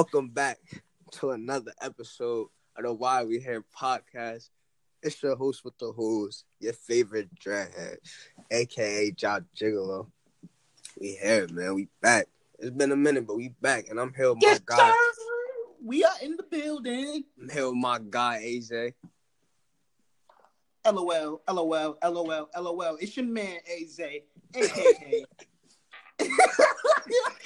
[0.00, 0.58] Welcome back
[1.10, 4.48] to another episode of the Why We Here podcast.
[5.02, 7.96] It's your host with the hose, your favorite dreadhead,
[8.50, 10.06] aka Job Gigolo.
[10.98, 11.74] We here, man.
[11.74, 12.28] We back.
[12.58, 14.90] It's been a minute, but we back, and I'm here with my Yes, guy.
[14.90, 14.94] sir.
[15.84, 17.24] We are in the building.
[17.38, 18.94] I'm here with my guy AJ.
[20.90, 22.96] LOL, LOL, LOL, LOL.
[23.02, 24.22] It's your man, AJ,
[24.54, 25.24] aka.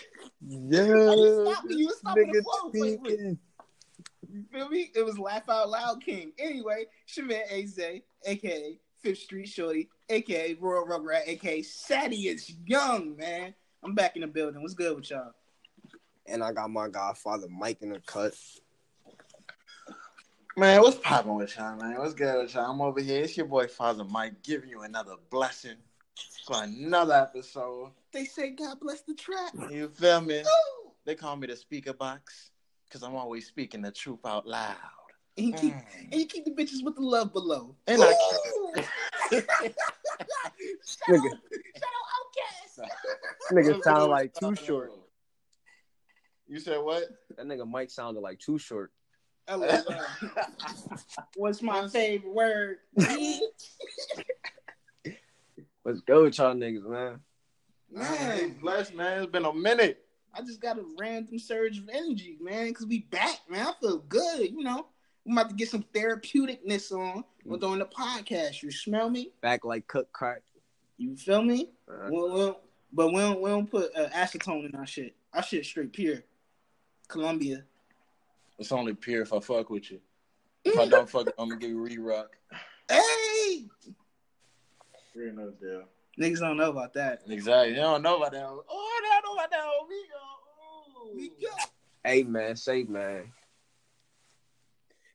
[0.47, 2.71] Yeah, Stop me, you was stopping the nigga flow.
[2.75, 3.39] Wait, wait.
[4.31, 4.91] You feel me?
[4.95, 6.33] It was Laugh Out Loud King.
[6.39, 7.79] Anyway, it's your AZ,
[8.27, 13.55] aka Fifth Street Shorty, aka Royal Rugrat, aka Sadie is Young, man.
[13.83, 14.61] I'm back in the building.
[14.61, 15.33] What's good with y'all?
[16.27, 18.35] And I got my godfather Mike in the cut.
[20.57, 21.99] Man, what's popping with y'all, man?
[21.99, 22.71] What's good with y'all?
[22.71, 23.23] I'm over here.
[23.23, 25.77] It's your boy Father Mike giving you another blessing
[26.47, 27.91] for another episode.
[28.13, 29.53] They say God bless the trap.
[29.71, 30.41] You feel me?
[30.41, 30.91] Ooh.
[31.05, 32.51] They call me the speaker box
[32.87, 34.77] because I'm always speaking the truth out loud.
[35.37, 35.85] And you keep Mm.
[36.13, 37.75] and you keep the bitches with the love below.
[37.87, 38.13] And I Ooh.
[38.13, 38.85] shout, out,
[41.11, 41.31] Nigga.
[41.77, 42.89] shout out OutKast.
[43.53, 44.93] Nigga sound like too short.
[46.47, 47.05] You said what?
[47.37, 48.93] That nigga Mike sounded like too short.
[51.37, 52.79] What's my favorite word?
[55.85, 57.21] Let's go with y'all niggas, man.
[57.91, 59.23] man, blessed, man.
[59.23, 60.05] It's been a minute.
[60.33, 63.67] I just got a random surge of energy, man, because we back, man.
[63.67, 64.87] I feel good, you know.
[65.27, 67.61] I'm about to get some therapeuticness on Mm.
[67.61, 68.63] during the podcast.
[68.63, 69.33] You smell me?
[69.43, 70.43] Back like cook crack.
[70.97, 71.71] You feel me?
[71.89, 72.61] Uh, Well, well,
[72.93, 75.15] but we don't, we don't put uh, acetone in our shit.
[75.35, 76.23] Our shit straight pure.
[77.09, 77.65] Colombia.
[78.59, 80.01] It's only pure if I fuck with you.
[80.65, 82.31] If I don't fuck, I'm gonna give you re-rock.
[82.91, 83.67] Hey!
[85.15, 85.85] Real no deal.
[86.19, 87.23] Niggas don't know about that.
[87.29, 87.71] Exactly.
[87.71, 88.45] You don't know about that.
[88.45, 89.61] Oh, they don't know about that.
[89.63, 91.15] Oh, we go.
[91.17, 91.55] We go.
[92.05, 93.33] hey man, say man.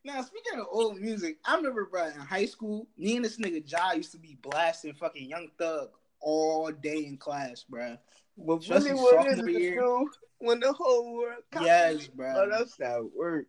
[0.02, 3.64] Now, speaking of old music, I remember, bro, in high school, me and this nigga
[3.64, 5.90] Jai used to be blasting fucking Young Thug
[6.20, 7.98] all day in class, bro.
[8.38, 9.76] But Especially really, what is sophomore it, year.
[9.76, 10.08] school
[10.38, 11.66] when the whole world comes?
[11.66, 12.48] Yes, Oh, bro.
[12.50, 13.46] that's how it work.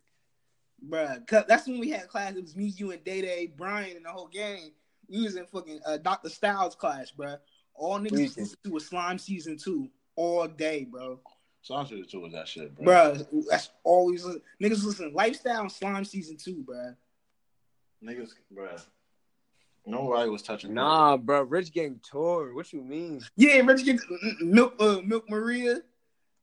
[0.85, 2.35] Bruh, 'cause that's when we had class.
[2.35, 4.73] It was me, you, and Day Day, Brian, and the whole gang.
[5.11, 6.29] We was in fucking uh, Dr.
[6.29, 7.35] Styles class, bro.
[7.75, 8.44] All niggas Tweaking.
[8.44, 11.19] listened to was Slime Season 2 all day, bro.
[11.61, 12.85] Sounds to the two of that shit, bro.
[12.85, 16.94] Bruh, that's always niggas listen Lifestyle and Slime Season 2, bro.
[18.03, 18.69] Niggas, bro.
[19.85, 20.73] Nobody was touching.
[20.73, 22.53] Nah, bro, Rich Gang tour.
[22.53, 23.22] What you mean?
[23.35, 23.99] Yeah, Rich get
[24.39, 25.81] Milk uh, Milk Maria,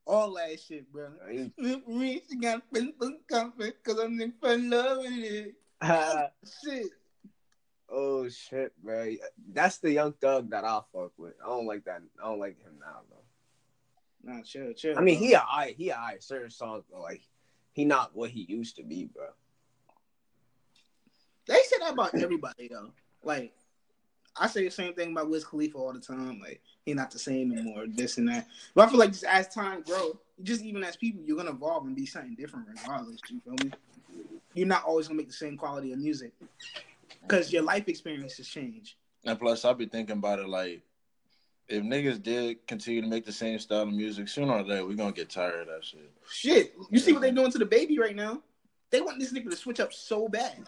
[0.05, 1.09] all that shit, bro.
[1.27, 2.93] I Milk Maria, she got been
[3.29, 5.55] comfort because I'm in fun love with it.
[6.63, 6.87] Shit.
[7.91, 9.15] Oh shit, bro.
[9.51, 11.33] That's the young thug that I fuck with.
[11.43, 12.01] I don't like that.
[12.21, 14.31] I don't like him now though.
[14.31, 14.97] Nah, chill, chill.
[14.97, 15.27] I mean, bro.
[15.27, 15.75] he alright.
[15.75, 16.23] He alright.
[16.23, 17.21] Certain songs, but like
[17.71, 19.27] he not what he used to be, bro.
[21.47, 22.91] They say that about everybody though.
[23.23, 23.53] Like
[24.37, 26.39] I say the same thing about Wiz Khalifa all the time.
[26.39, 27.85] Like he not the same anymore.
[27.87, 28.47] This and that.
[28.75, 31.85] But I feel like just as time grows, just even as people, you're gonna evolve
[31.85, 33.19] and be something different regardless.
[33.29, 33.71] You feel me?
[34.53, 36.33] You're not always gonna make the same quality of music
[37.29, 38.97] because your life experiences change.
[39.25, 40.81] And plus, I've been thinking about it like,
[41.67, 44.95] if niggas did continue to make the same style of music, sooner or later we're
[44.95, 46.11] gonna get tired of that shit.
[46.31, 48.41] Shit, you see what they're doing to the baby right now?
[48.91, 50.63] They want this nigga to switch up so bad.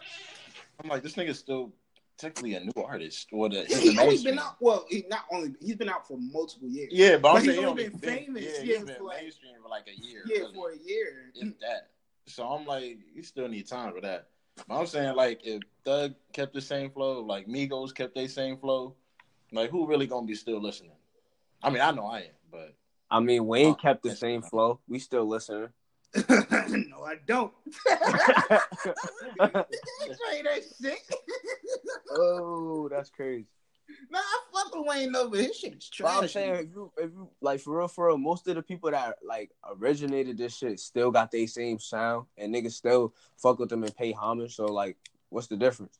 [0.82, 1.72] I'm like, this nigga's still
[2.18, 3.28] technically a new artist.
[3.32, 4.56] Or the, Yeah, he's only been out.
[4.60, 6.90] Well, he not only he's been out for multiple years.
[6.92, 9.02] Yeah, but, But I'm he's saying only only been famous, Yeah, yeah, he's been for
[9.04, 10.22] like- mainstream for like a year.
[10.26, 11.32] Yeah, really, for a year.
[11.34, 11.88] if that.
[12.28, 14.28] So I'm like, you still need time for that.
[14.68, 18.56] But I'm saying like, if Thug kept the same flow, like Migos kept their same
[18.56, 18.94] flow,
[19.52, 20.92] like who really gonna be still listening?
[21.62, 22.74] I mean, I know I am, but
[23.10, 24.80] I mean, Wayne Oh, kept the same flow.
[24.88, 25.68] We still listening.
[26.28, 27.52] no, I don't.
[29.38, 29.66] That
[30.80, 30.98] shit.
[32.10, 33.46] oh, that's crazy.
[34.10, 36.92] Nah, I fuck with Wayne though, but his shit is But I'm saying, if you,
[36.96, 40.56] if you, like, for real, for real, most of the people that like originated this
[40.56, 44.56] shit still got their same sound, and niggas still fuck with them and pay homage.
[44.56, 44.96] So, like,
[45.30, 45.98] what's the difference?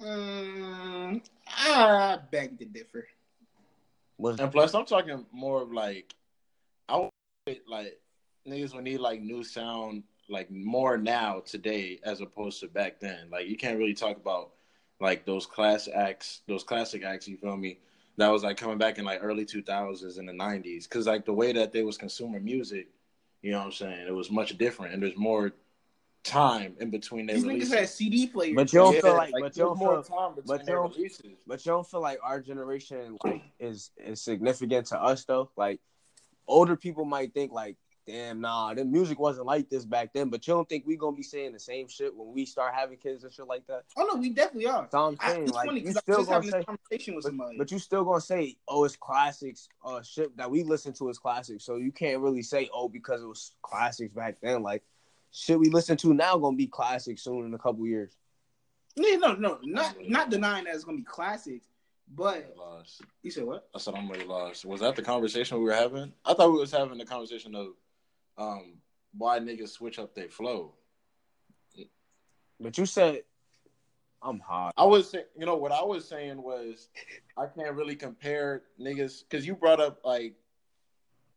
[0.00, 3.08] Mm, I beg to differ.
[4.16, 6.14] What's, and plus I'm talking more of like,
[6.88, 7.10] I would
[7.68, 7.98] like
[8.46, 13.28] niggas would need like new sound like more now today as opposed to back then.
[13.30, 14.52] Like you can't really talk about
[15.00, 17.28] like those class acts, those classic acts.
[17.28, 17.78] You feel me?
[18.18, 21.32] That was like coming back in like early 2000s and the 90s, because like the
[21.34, 22.88] way that they was consuming music,
[23.42, 24.06] you know what I'm saying?
[24.08, 25.52] It was much different, and there's more
[26.24, 27.72] time in between their These releases.
[27.72, 28.54] niggas had CD players.
[28.56, 30.60] But you don't Yeah, feel like, but you there's don't more feel, time between but
[30.60, 31.26] you their don't- releases.
[31.46, 35.50] but you don't feel like our generation like is is significant to us though.
[35.56, 35.80] Like
[36.48, 37.76] older people might think like
[38.06, 40.28] damn, nah, the music wasn't like this back then.
[40.28, 42.96] But you don't think we're gonna be saying the same shit when we start having
[42.98, 43.84] kids and shit like that?
[43.96, 44.82] Oh no, we definitely are.
[44.82, 45.42] That's all I'm saying.
[45.44, 47.58] it's like, funny you because I still gonna having say, conversation with but, somebody.
[47.58, 51.18] but you still gonna say, oh, it's classics, uh, shit that we listen to is
[51.18, 51.64] classics.
[51.64, 54.62] So you can't really say, oh, because it was classics back then.
[54.62, 54.82] Like,
[55.32, 58.16] shit we listen to now gonna be classics soon in a couple years.
[58.94, 61.66] yeah, no, no, not not denying that it's gonna be classics,
[62.14, 63.02] but Lost.
[63.22, 63.68] you said what?
[63.74, 64.64] I said I'm really lost.
[64.64, 66.12] Was that the conversation we were having?
[66.24, 67.68] I thought we was having the conversation of
[68.38, 68.78] um
[69.16, 70.74] why niggas switch up their flow.
[72.58, 73.22] But you said,
[74.22, 74.72] I'm hot.
[74.76, 76.88] I was saying, you know, what I was saying was
[77.36, 80.34] I can't really compare niggas because you brought up like,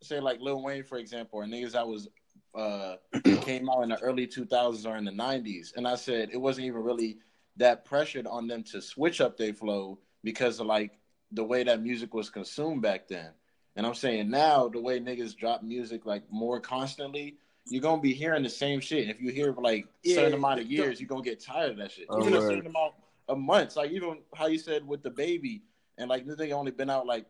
[0.02, 2.08] say like Lil Wayne for example, or niggas that was
[2.56, 2.96] uh
[3.42, 6.68] came out in the early 2000s or in the 90s, and I said it wasn't
[6.68, 7.18] even really
[7.58, 10.98] that pressured on them to switch up their flow because of like
[11.32, 13.32] the way that music was consumed back then.
[13.76, 18.14] And I'm saying now the way niggas drop music like more constantly, you're gonna be
[18.14, 19.04] hearing the same shit.
[19.04, 21.72] And if you hear like a certain Yeah, amount of years, you're gonna get tired
[21.72, 22.08] of that shit.
[22.10, 22.94] Oh, Even a certain amount
[23.28, 25.64] of months, like even how you said with the baby,
[25.98, 27.26] and like this nigga only been out like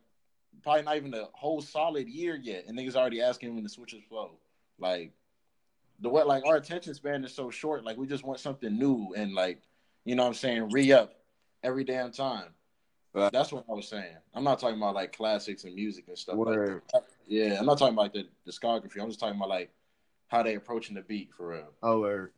[0.64, 3.92] probably not even a whole solid year yet, and niggas already asking him to switch
[3.92, 4.32] his flow.
[4.80, 5.12] Like
[6.00, 9.14] the what like our attention span is so short, like we just want something new
[9.16, 9.62] and like
[10.06, 11.14] you know what I'm saying, re up
[11.64, 12.54] every damn time.
[13.14, 13.32] Right.
[13.32, 14.16] That's what I was saying.
[14.36, 16.82] I'm not talking about like classics and music and stuff Word.
[16.94, 17.04] like that.
[17.28, 19.02] Yeah, I'm not talking about the discography.
[19.02, 19.72] I'm just talking about like
[20.28, 21.70] how they approaching the beat for real.
[21.82, 22.32] Oh, word.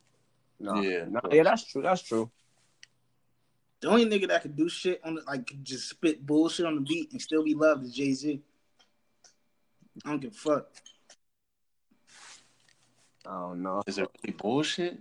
[0.59, 1.06] No, Yeah.
[1.09, 1.81] no, yeah, that's true.
[1.81, 2.29] That's true.
[3.81, 6.81] The only nigga that could do shit on the, like just spit bullshit on the
[6.81, 8.41] beat and still be loved is Jay Z.
[10.06, 10.68] I don't give a fuck.
[13.25, 13.81] I don't know.
[13.88, 15.00] Is it really bullshit?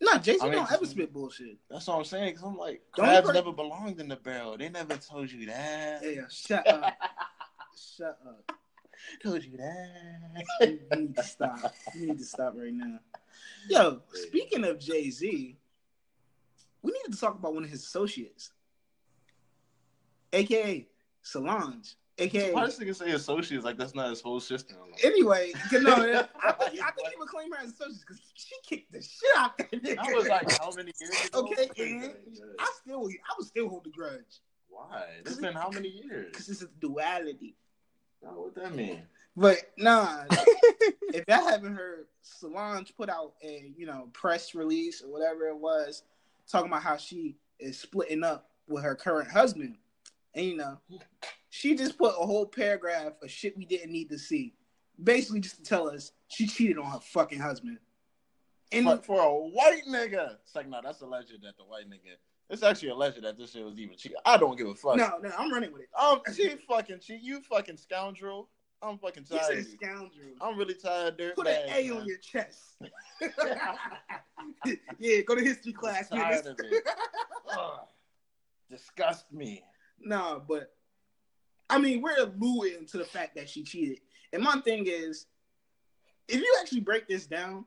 [0.00, 1.56] Nah, Jay Z I mean, don't ever spit bullshit.
[1.70, 2.34] That's what I'm saying.
[2.34, 4.56] Cause I'm like, The only crabs per- never belonged in the barrel.
[4.58, 6.02] They never told you that.
[6.04, 6.94] Yeah, shut up,
[7.96, 8.52] shut up.
[9.22, 10.44] told you that.
[10.60, 11.74] You need to stop.
[11.94, 12.98] You need to stop right now.
[13.68, 15.56] Yo, speaking of Jay Z,
[16.82, 18.50] we need to talk about one of his associates,
[20.32, 20.86] aka
[21.22, 22.52] Solange, aka.
[22.52, 24.74] Why does nigga say associates like that's not his whole sister?
[25.04, 28.54] Anyway, 'cause no, I think, I think he would claim her as associates because she
[28.66, 29.96] kicked the shit out that nigga.
[29.96, 31.40] That was like how many years ago?
[31.52, 32.12] Okay, and
[32.58, 35.04] I still, I would still hold the grudge Why?
[35.20, 36.28] It's been how many years?
[36.32, 37.54] because it's a duality.
[38.26, 39.02] Oh, what that mean?
[39.36, 40.22] But nah,
[41.12, 45.56] if y'all haven't heard, Solange put out a you know press release or whatever it
[45.56, 46.02] was,
[46.50, 49.76] talking about how she is splitting up with her current husband,
[50.34, 50.78] and you know,
[51.56, 54.54] she just put a whole paragraph of shit we didn't need to see,
[55.02, 57.78] basically just to tell us she cheated on her fucking husband.
[58.72, 62.16] And But for a white nigga, it's like no, that's alleged that the white nigga.
[62.48, 64.18] It's actually alleged that this shit was even cheating.
[64.24, 64.96] I don't give a fuck.
[64.96, 65.88] no, no, I'm running with it.
[65.98, 67.22] Um, she fucking cheat.
[67.22, 68.48] You fucking scoundrel.
[68.82, 69.58] I'm fucking tired.
[69.58, 69.64] of you.
[69.64, 70.10] scoundrel.
[70.40, 72.00] I'm really tired of dirt Put bags, an A man.
[72.00, 72.76] on your chest.
[74.98, 76.08] yeah, go to history class.
[76.12, 76.84] I'm tired of it.
[77.52, 77.78] Ugh.
[78.70, 79.62] Disgust me.
[80.00, 80.75] No, but
[81.68, 84.00] I mean, we're alluding to the fact that she cheated.
[84.32, 85.26] And my thing is,
[86.28, 87.64] if you actually break this down,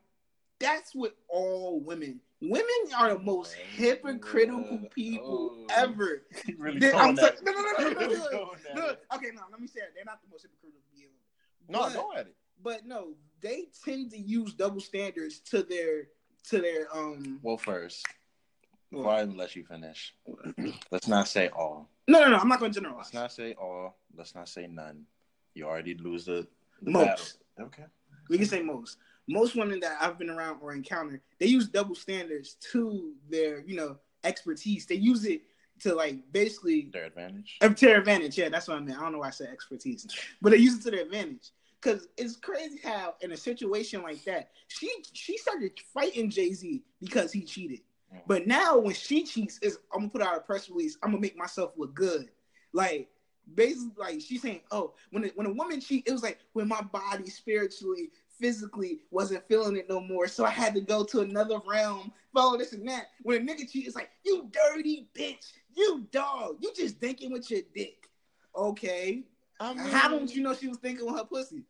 [0.58, 2.20] that's what all women.
[2.42, 2.64] Women
[2.96, 5.66] are the most hypocritical people Oh.
[5.70, 6.22] ever.
[6.58, 7.94] Really They- going I'm at so- no, no, no, no, it.
[7.98, 8.96] no, You no, no.
[9.14, 9.92] Okay, no, let me say it.
[9.94, 11.14] They're not the most hypocritical people.
[11.68, 12.36] No, But- go at it.
[12.62, 16.08] But no, they tend to use double standards to their
[16.44, 17.38] to their um.
[17.42, 18.06] Well, first,
[18.90, 20.14] Well- I let you finish,
[20.90, 21.88] let's not say all.
[22.08, 22.36] No, no, no.
[22.38, 23.04] I'm not going to generalize.
[23.06, 23.96] Let's not say all.
[24.16, 25.04] Let's not say none.
[25.54, 26.46] You already lose the,
[26.82, 27.38] the Most.
[27.56, 27.66] battle.
[27.66, 27.84] Okay.
[28.28, 28.98] we can say most.
[29.28, 33.76] Most women that I've been around or encountered, they use double standards to their, you
[33.76, 34.86] know, expertise.
[34.86, 35.42] They use it
[35.80, 37.58] to like basically Their advantage.
[37.60, 38.36] uh, to their advantage.
[38.38, 38.98] Yeah, that's what I meant.
[38.98, 40.06] I don't know why I said expertise,
[40.42, 41.50] but they use it to their advantage.
[41.80, 46.82] Cause it's crazy how in a situation like that, she she started fighting Jay Z
[47.00, 47.80] because he cheated.
[48.26, 50.96] But now when she cheats, is I'm gonna put out a press release.
[51.02, 52.30] I'm gonna make myself look good.
[52.72, 53.08] Like
[53.54, 56.68] basically, like she's saying, oh, when a, when a woman cheat, it was like when
[56.68, 61.20] my body spiritually, physically wasn't feeling it no more, so I had to go to
[61.20, 63.06] another realm, follow this and that.
[63.22, 67.50] When a nigga cheat, it's like you dirty bitch, you dog, you just thinking with
[67.50, 68.08] your dick.
[68.56, 69.24] Okay,
[69.60, 71.64] I mean, how don't you know she was thinking with her pussy?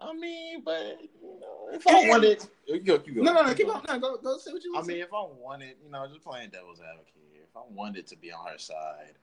[0.00, 3.22] I mean, but you know, if I wanted, you go, you go.
[3.22, 3.74] No, no, no, keep go.
[3.74, 6.22] on, no, go, go say what you I mean, if I wanted, you know, just
[6.22, 9.14] playing devil's advocate here, if I wanted to be on her side,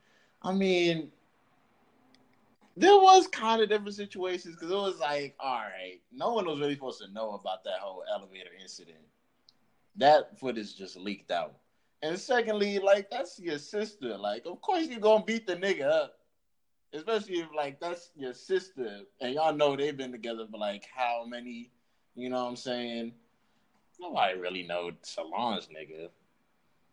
[0.42, 1.12] I mean,
[2.78, 6.60] there was kind of different situations because it was like, all right, no one was
[6.60, 8.98] really supposed to know about that whole elevator incident.
[9.98, 11.56] That footage just leaked out.
[12.02, 14.18] And secondly, like, that's your sister.
[14.18, 16.18] Like, of course you're going to beat the nigga up.
[16.94, 21.26] Especially if like that's your sister, and y'all know they've been together for like how
[21.26, 21.72] many?
[22.16, 23.14] You know what I'm saying?
[24.00, 26.10] Nobody really know Solange's nigga.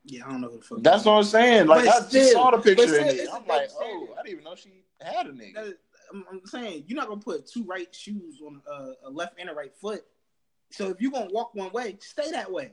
[0.05, 0.83] Yeah, I don't know who the fuck.
[0.83, 1.67] That's what I'm saying.
[1.67, 3.29] Like But I just still- saw the picture still, in it.
[3.33, 4.09] I'm like, oh.
[4.19, 5.75] I didn't even know she had a nigga.
[6.13, 9.51] I'm, I'm saying you're not gonna put two right shoes on a, a left and
[9.51, 10.05] a right foot.
[10.71, 12.73] So if you're gonna walk one way, stay that way.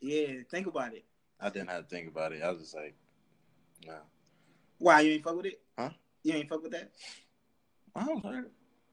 [0.00, 1.04] Yeah, think about it.
[1.40, 2.42] I didn't have to think about it.
[2.42, 2.94] I was just like,
[3.86, 3.96] no.
[4.78, 5.60] Why you ain't fuck with it?
[5.78, 5.90] Huh?
[6.22, 6.90] You ain't fuck with that?
[7.94, 8.44] I don't know.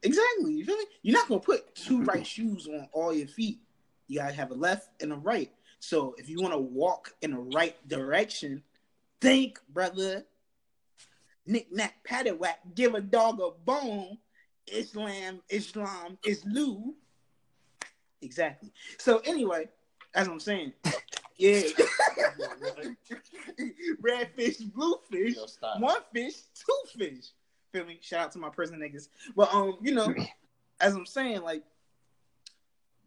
[0.02, 0.52] Exactly.
[0.52, 0.84] You feel me?
[1.02, 3.60] You're not gonna put two right shoes on all your feet.
[4.08, 5.50] You gotta have a left and a right.
[5.78, 8.62] So if you want to walk in the right direction,
[9.20, 10.24] think, brother.
[11.46, 14.18] Knick knack, paddywhack, give a dog a bone.
[14.66, 16.94] Islam, Islam, Islu.
[18.20, 18.72] Exactly.
[18.98, 19.68] So anyway,
[20.14, 20.72] as I'm saying,
[21.38, 21.62] yeah.
[24.00, 25.34] Red fish, blue fish.
[25.78, 27.26] One fish, two fish.
[27.72, 27.98] Feel me?
[28.00, 29.08] Shout out to my prison niggas.
[29.34, 30.14] But um, you know,
[30.80, 31.62] as I'm saying, like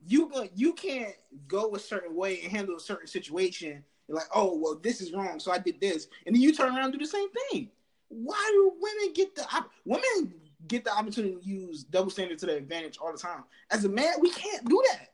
[0.05, 1.15] you go, you can't
[1.47, 3.83] go a certain way and handle a certain situation.
[4.07, 6.75] You're like, oh well, this is wrong, so I did this, and then you turn
[6.75, 7.69] around and do the same thing.
[8.09, 10.33] Why do women get the op- women
[10.67, 13.43] get the opportunity to use double standard to their advantage all the time?
[13.69, 15.09] As a man, we can't do that.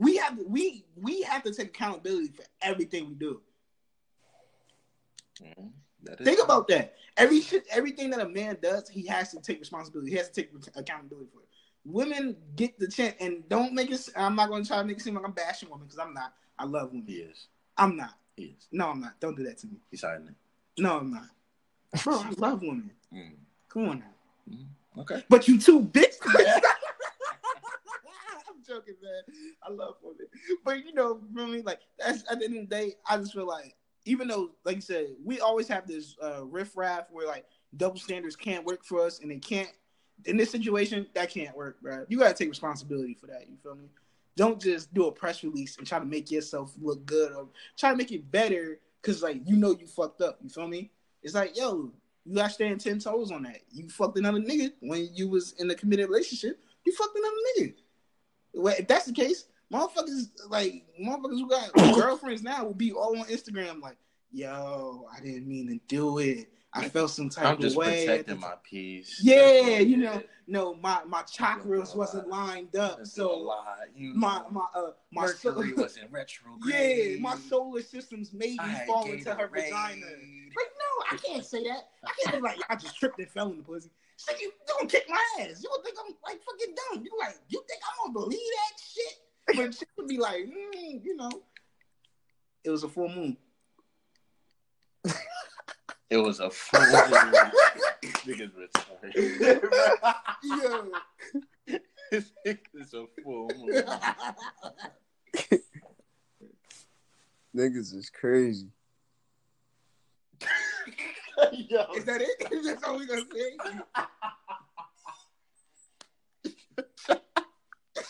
[0.00, 3.42] We have to, we we have to take accountability for everything we do.
[5.42, 5.54] Is
[6.24, 6.44] Think true.
[6.44, 6.94] about that.
[7.18, 10.10] Every shit, everything that a man does, he has to take responsibility.
[10.10, 11.48] He has to take accountability for it.
[11.84, 14.08] Women get the chance, and don't make it.
[14.16, 16.14] I'm not going to try to make it seem like I'm bashing women because I'm
[16.14, 16.32] not.
[16.58, 17.04] I love women.
[17.06, 17.48] Yes.
[17.76, 18.14] I'm not.
[18.38, 18.68] Yes.
[18.72, 19.20] No, I'm not.
[19.20, 19.76] Don't do that to me.
[19.90, 20.34] He's hiding it.
[20.78, 21.28] No, I'm not.
[22.02, 22.90] Bro, I love women.
[23.14, 23.32] Mm.
[23.68, 25.02] Come on now.
[25.02, 25.22] Okay.
[25.28, 26.14] But you too, bitch.
[28.80, 29.36] Joking, man.
[29.62, 30.26] I love women,
[30.64, 33.46] but you know, mean, like that's at the end of the day, I just feel
[33.46, 37.44] like even though, like you said, we always have this uh, riff raff where like
[37.76, 39.68] double standards can't work for us, and they can't.
[40.26, 42.04] In this situation, that can't work, bro.
[42.08, 43.48] You gotta take responsibility for that.
[43.48, 43.86] You feel me?
[44.36, 47.90] Don't just do a press release and try to make yourself look good or try
[47.90, 50.38] to make it better because like you know you fucked up.
[50.42, 50.90] You feel me?
[51.22, 51.90] It's like, yo,
[52.24, 53.60] you gotta stand ten toes on that.
[53.70, 56.62] You fucked another nigga when you was in a committed relationship.
[56.84, 57.74] You fucked another nigga.
[58.54, 63.18] Well, if that's the case, motherfuckers like motherfuckers who got girlfriends now will be all
[63.18, 63.96] on Instagram like,
[64.32, 66.48] yo, I didn't mean to do it.
[66.72, 68.06] I felt some type I'm of just way.
[68.06, 69.18] protecting my peace.
[69.20, 73.52] Yeah, you know, no, my my chakras wasn't lined up, so
[73.96, 77.16] you my my uh my Mercury was in retrograde.
[77.16, 80.06] yeah, my solar systems made me fall into her vagina.
[80.06, 81.88] Like, no, I can't say that.
[82.04, 83.90] I can't be like, I just tripped and fell in the pussy.
[84.20, 85.62] So you don't kick my ass.
[85.62, 87.02] You would think I'm like fucking dumb.
[87.02, 89.56] You like, you think I'm gonna believe that shit?
[89.56, 91.30] But she would be like, mm, you know,
[92.62, 93.38] it was a full moon.
[96.10, 96.80] It was a full.
[96.80, 96.90] Moon.
[98.26, 99.14] Niggas retarded.
[100.42, 100.92] Yo.
[102.44, 103.82] it's a full moon.
[107.56, 108.68] Niggas is crazy.
[111.52, 112.28] Yo, Is that it?
[112.52, 113.56] Is that all we gonna say?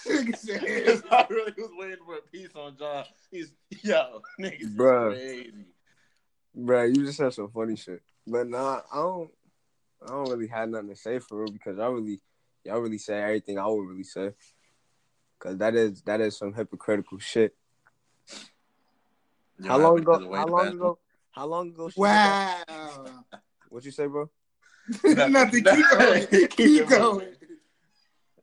[0.06, 3.04] Nigga I really was waiting for a piece on John.
[3.30, 5.12] He's yo, niggas Bruh.
[5.12, 5.66] crazy.
[6.56, 8.02] Bruh, you just have some funny shit.
[8.26, 9.30] But nah, I don't
[10.02, 12.20] I don't really have nothing to say for real because I really
[12.64, 14.32] y'all really say everything I would really say.
[15.38, 17.54] Cause that is that is some hypocritical shit.
[19.58, 20.98] Yo, how long ago how long ago
[21.32, 22.56] how long ago she wow.
[23.68, 24.28] What you say, bro?
[25.04, 25.64] Nothing.
[25.64, 26.26] Keep going.
[26.48, 27.28] Keep going.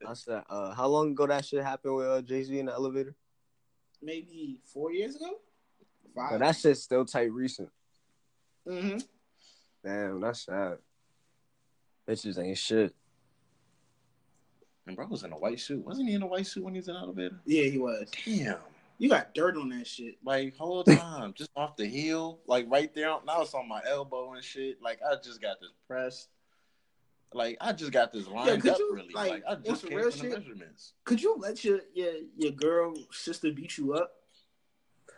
[0.07, 2.71] I said, uh, how long ago that shit happened with uh, Jay Z in the
[2.71, 3.13] elevator?
[4.01, 5.39] Maybe four years ago.
[6.15, 6.39] But Five.
[6.39, 7.69] that shit's still tight recent.
[8.67, 8.99] mm-hmm.
[9.83, 10.77] Damn, that's sad.
[12.07, 12.95] Bitches ain't shit.
[14.85, 15.85] And bro was in a white suit.
[15.85, 17.39] Wasn't he in a white suit when he was in the elevator?
[17.45, 18.09] Yeah, he was.
[18.25, 18.57] Damn.
[18.99, 20.15] You got dirt on that shit.
[20.23, 23.15] Like whole time, just off the heel, like right there.
[23.25, 24.81] Now it's on my elbow and shit.
[24.81, 26.29] Like I just got this pressed.
[27.33, 29.13] Like I just got this lined could up you, really.
[29.13, 30.39] like, Like, I just came real from the shit?
[30.39, 30.93] measurements.
[31.03, 34.11] Could you let your your, your girl sister beat you up?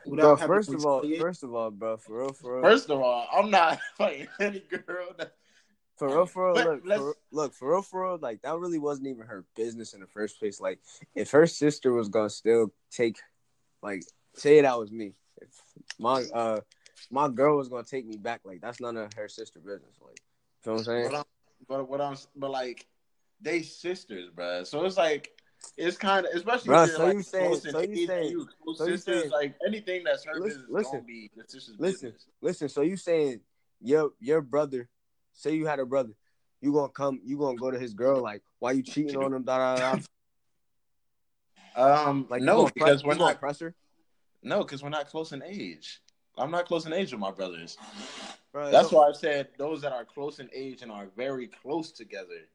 [0.05, 1.21] Bro, first of all, retaliate?
[1.21, 4.59] first of all, bro, for real, for real, First of all, I'm not fighting any
[4.59, 5.33] girl that
[5.97, 9.07] for real, for real, look, for, look, for real, for real, like that really wasn't
[9.07, 10.61] even her business in the first place.
[10.61, 10.79] Like,
[11.13, 13.17] if her sister was gonna still take,
[13.81, 14.03] like,
[14.35, 15.49] say that was me, if
[15.99, 16.59] my uh
[17.11, 19.95] my girl was gonna take me back, like that's none of her sister business.
[20.01, 20.19] Like,
[20.65, 21.09] you know what I'm saying?
[21.11, 21.23] But, I'm,
[21.67, 22.87] but what I'm, but like,
[23.41, 24.65] they sisters, bruh.
[24.67, 25.31] So it's like,
[25.77, 28.85] it's kind of, especially Bruh, so like you saying- so you saying- you close so
[28.85, 30.91] you sisters, saying- like anything that's her Listen- business listen.
[30.91, 32.09] gonna be the sister's Listen.
[32.09, 32.27] business.
[32.41, 33.41] Listen, so you saying
[33.81, 34.89] your your brother
[35.33, 36.13] say you had a brother,
[36.61, 39.43] you gonna come, you gonna go to his girl like, why you cheating on him?
[39.43, 40.01] Da, da, da.
[41.75, 43.39] Um, Like, no, because we're not.
[43.39, 43.73] press her.
[44.41, 46.01] No, because we're not close in age.
[46.37, 47.77] I'm not close in age with my brothers.
[48.53, 51.91] Bro, That's why I said those that are close in age and are very close
[51.91, 52.47] together,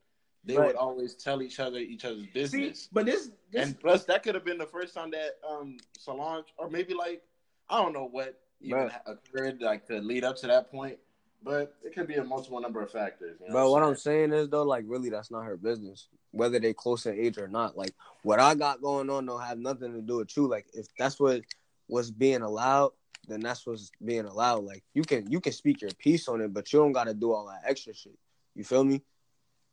[0.44, 0.66] they Right.
[0.68, 2.88] would always tell each other each other's See, business.
[2.92, 6.46] but this, this and plus, that could have been the first time that um Solange,
[6.58, 7.22] or maybe like
[7.68, 8.92] I don't know what even Right.
[9.06, 10.98] occurred like to lead up to that point,
[11.44, 13.36] but it could be a multiple number of factors.
[13.40, 14.30] You know But what I'm saying?
[14.30, 16.08] saying is though, like really, that's not her business.
[16.30, 19.58] Whether they close in age or not, like what I got going on don't have
[19.58, 20.48] nothing to do with you.
[20.48, 21.42] Like if that's what
[21.86, 22.92] was being allowed,
[23.28, 24.64] then that's what's being allowed.
[24.64, 27.14] Like you can you can speak your piece on it, but you don't got to
[27.14, 28.18] do all that extra shit.
[28.54, 29.02] You feel me?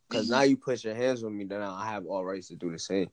[0.09, 2.69] Because now you put your hands on me, then I have all rights to do
[2.69, 3.09] the same.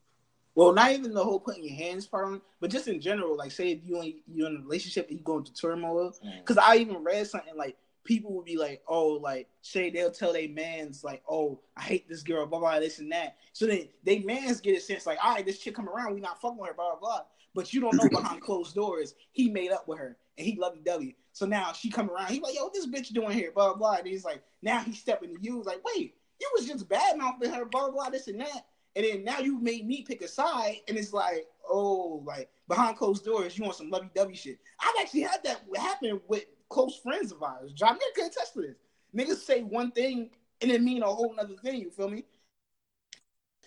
[0.57, 3.53] Well, not even the whole putting your hands part on, but just in general, like
[3.53, 6.13] say if you and you in a relationship and you go into turmoil.
[6.27, 6.41] Mm.
[6.41, 7.77] Because I even read something like
[8.09, 12.09] people would be like, oh, like say they'll tell their mans like, oh, I hate
[12.09, 13.37] this girl, blah blah, this and that.
[13.53, 16.21] So then they mans get a sense like, all right, this chick come around, we
[16.21, 17.21] not fucking with her, blah blah blah.
[17.55, 20.81] But you don't know behind closed doors, he made up with her and he lovey
[20.85, 21.17] dovey.
[21.35, 23.97] So now she come around, he like, yo, what this bitch doing here, blah blah.
[23.97, 27.53] And he's like, now he's stepping to you, like, wait, you was just bad mouthing
[27.53, 28.67] her, blah blah, blah, this and that.
[28.97, 32.97] And then now you made me pick a side, and it's like, oh, like behind
[32.97, 34.59] closed doors, you want some lovey dovey shit.
[34.81, 37.73] I've actually had that happen with close friends of ours.
[37.73, 38.77] John Nick can attest to this.
[39.15, 41.81] Niggas say one thing and it mean a whole nother thing.
[41.81, 42.25] You feel me?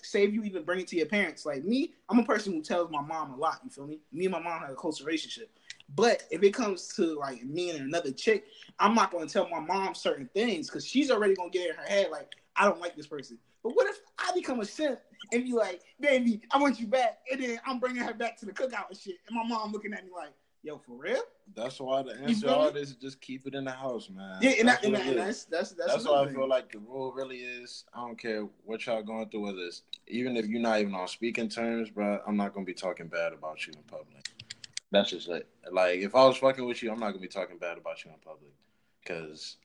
[0.03, 1.45] Save you even bring it to your parents.
[1.45, 3.59] Like me, I'm a person who tells my mom a lot.
[3.63, 3.99] You feel me?
[4.11, 5.51] Me and my mom have a close relationship.
[5.95, 8.45] But if it comes to like me and another chick,
[8.79, 11.83] I'm not gonna tell my mom certain things because she's already gonna get in her
[11.83, 13.37] head like I don't like this person.
[13.63, 14.99] But what if I become a simp
[15.31, 18.45] and be like, baby, I want you back, and then I'm bringing her back to
[18.45, 20.33] the cookout and shit, and my mom looking at me like,
[20.63, 21.21] yo, for real?
[21.55, 24.09] That's why the answer to feel all this is just keep it in the house,
[24.09, 24.37] man.
[24.41, 26.29] Yeah, and, That's that, and, what that, it and that's that's that's, That's why another
[26.29, 29.57] I feel like the rule really is I don't care what y'all going through with
[29.57, 29.83] this.
[30.07, 33.33] Even if you're not even on speaking terms, bro, I'm not gonna be talking bad
[33.33, 34.29] about you in public.
[34.91, 35.47] That's just it.
[35.71, 38.11] Like if I was fucking with you, I'm not gonna be talking bad about you
[38.11, 38.53] in public.
[39.05, 39.57] Cause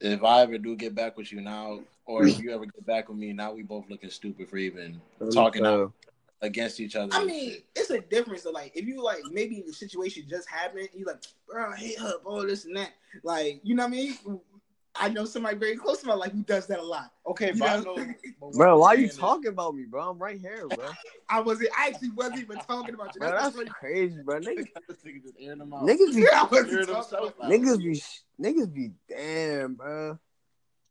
[0.00, 3.08] if I ever do get back with you now, or if you ever get back
[3.08, 5.00] with me, now we both looking stupid for even
[5.32, 5.92] talking out
[6.44, 7.14] against each other.
[7.14, 8.44] I mean, it's a difference.
[8.44, 11.98] Of like, if you like, maybe the situation just happened, you like, bro, I hate
[11.98, 12.90] her, all this and that.
[13.22, 14.14] Like, you know what I mean?
[14.96, 17.10] I know somebody very close to my life who does that a lot.
[17.26, 18.14] okay, you but I know- know,
[18.56, 20.10] Bro, why are you talking about me, bro?
[20.10, 20.86] I'm right here, bro.
[21.28, 21.70] I wasn't.
[21.76, 23.20] I actually wasn't even talking about you.
[23.20, 24.38] Bro, That's, that's crazy, bro.
[24.40, 25.82] Niggas, just airing them out.
[25.82, 26.28] niggas be, funny.
[26.32, 28.02] I wasn't Heard talking himself niggas be,
[28.40, 30.18] niggas be, damn, bro.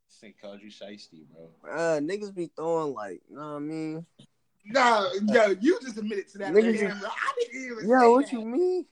[0.08, 1.48] This thing called you shiesty, bro.
[1.64, 4.06] Bruh, niggas be throwing like, you know what I mean?
[4.66, 6.52] No, yo, you just admitted to that.
[6.52, 7.08] Niggas- Damn, bro.
[7.08, 8.32] I didn't even Yo, what that.
[8.32, 8.86] you mean?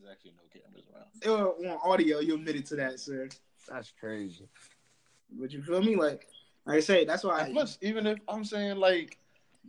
[0.00, 1.64] There's actually no cameras around.
[1.66, 3.28] Uh, on audio, you admitted to that, sir.
[3.68, 4.48] That's crazy.
[5.32, 5.94] But you feel me?
[5.96, 6.26] Like,
[6.66, 7.42] like I say, that's why.
[7.42, 9.16] And plus, even if I'm saying like,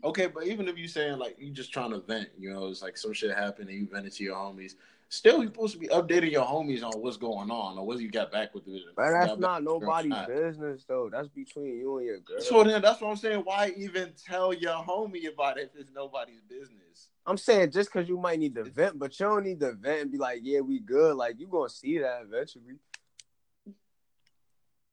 [0.03, 2.81] okay, but even if you saying like you just trying to vent, you know, it's
[2.81, 4.73] like some shit happened and you vented to your homies.
[5.13, 8.09] Still, you're supposed to be updating your homies on what's going on or whether you
[8.09, 8.79] got back with the.
[8.95, 10.27] But that's not with the girl or nobody's not.
[10.29, 11.09] business though.
[11.11, 12.39] That's between you and your girl.
[12.39, 13.41] So then, that's what I'm saying.
[13.41, 17.09] Why even tell your homie about it if it's nobody's business?
[17.25, 20.03] I'm saying just because you might need to vent, but you don't need to vent
[20.03, 21.17] and be like, yeah, we good.
[21.17, 22.75] Like you gonna see that eventually.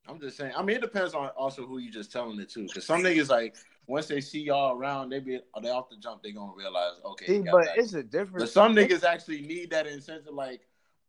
[0.09, 0.53] I'm just saying.
[0.57, 2.63] I mean, it depends on also who you just telling it to.
[2.63, 3.55] Because some niggas like
[3.87, 6.23] once they see y'all around, they be they off the jump.
[6.23, 7.27] They gonna realize okay.
[7.27, 7.79] See, but back.
[7.79, 8.45] it's a difference.
[8.45, 10.63] But some niggas actually need that incentive, like,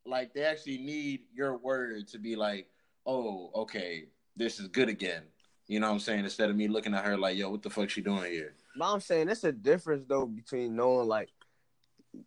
[0.06, 2.68] like they actually need your word to be like,
[3.06, 5.24] oh, okay, this is good again.
[5.68, 6.24] You know what I'm saying?
[6.24, 8.56] Instead of me looking at her like, yo, what the fuck she doing here?
[8.78, 11.30] But I'm saying it's a difference though between knowing like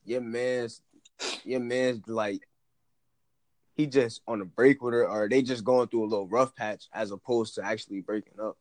[0.04, 0.82] your man's
[1.44, 2.42] your man's like
[3.74, 6.54] he just on a break with her or they just going through a little rough
[6.54, 8.56] patch as opposed to actually breaking up.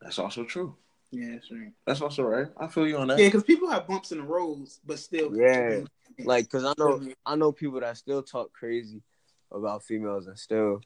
[0.00, 0.76] That's also true.
[1.10, 1.72] yeah, that's right.
[1.86, 2.48] That's also right.
[2.58, 3.18] I feel you on that.
[3.18, 5.34] Yeah, because people have bumps in the roads, but still.
[5.36, 5.80] Yeah.
[6.24, 9.02] Like cause I know I know people that still talk crazy
[9.50, 10.80] about females and still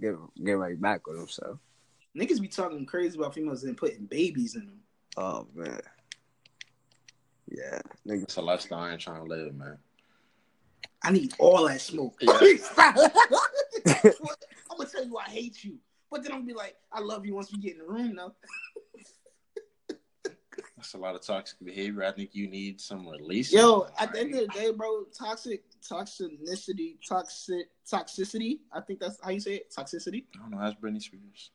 [0.00, 1.28] get get right back with them.
[1.28, 1.58] So
[2.16, 4.80] Niggas be talking crazy about females and putting babies in them.
[5.16, 5.80] oh man.
[7.50, 7.80] Yeah.
[8.06, 9.78] Niggas It's a lifestyle I ain't trying to live, man.
[11.04, 12.16] I need all that smoke.
[12.20, 12.32] Yeah.
[12.76, 12.94] I'm
[14.78, 15.78] gonna tell you I hate you,
[16.10, 18.16] but then I'm gonna be like, I love you once we get in the room,
[18.16, 18.34] though.
[20.76, 22.04] That's a lot of toxic behavior.
[22.04, 23.52] I think you need some release.
[23.52, 28.60] Yo, at the end of the day, bro, toxic, toxicity, toxic, toxicity.
[28.72, 29.74] I think that's how you say it.
[29.76, 30.24] Toxicity.
[30.34, 30.60] I don't know.
[30.60, 31.50] That's Britney Spears.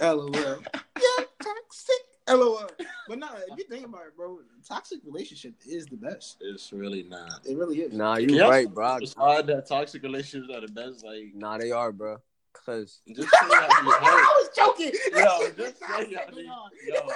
[0.00, 0.30] LOL.
[0.34, 2.09] yeah, toxic.
[2.28, 2.68] LOL.
[3.08, 6.36] But nah, if you think about it, bro, toxic relationship is the best.
[6.40, 7.40] It's really not.
[7.44, 7.92] It really is.
[7.92, 8.48] Nah, you Yeah.
[8.48, 9.00] right, bro.
[9.00, 11.04] Besides that, toxic relationships are the best.
[11.04, 12.18] Like, Nah, they are, bro.
[12.52, 14.04] Cause Just say y'all need help.
[14.04, 14.92] I was joking.
[15.12, 16.46] Yo, just say y'all need
[16.86, 17.08] yo,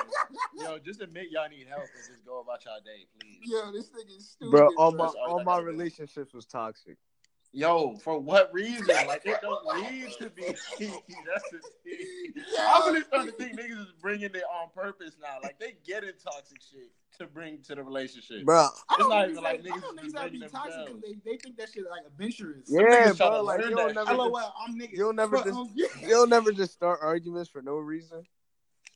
[0.54, 3.40] yo, just admit y'all need help and just go about y'all day, please.
[3.44, 4.50] Yo, this nigga is stupid.
[4.50, 6.96] bro, all my all all my relationships was toxic.
[7.56, 8.84] Yo, for what reason?
[9.06, 10.42] Like it don't need to be.
[10.46, 12.44] That's the thing.
[12.60, 15.36] I'm really starting to think niggas is bringing it on purpose now.
[15.40, 16.90] Like they get in toxic shit
[17.20, 18.44] to bring to the relationship.
[18.44, 20.32] Bro, I It's don't not think even like, like I niggas don't is think that
[20.32, 22.68] be toxic because they, they think that shit like adventurous.
[22.68, 23.94] yeah, bro, like learn you that don't shit.
[24.06, 24.90] never LOL, just, I'm nigga.
[24.96, 25.86] you'll never But, just um, yeah.
[26.02, 28.24] you'll never just start arguments for no reason.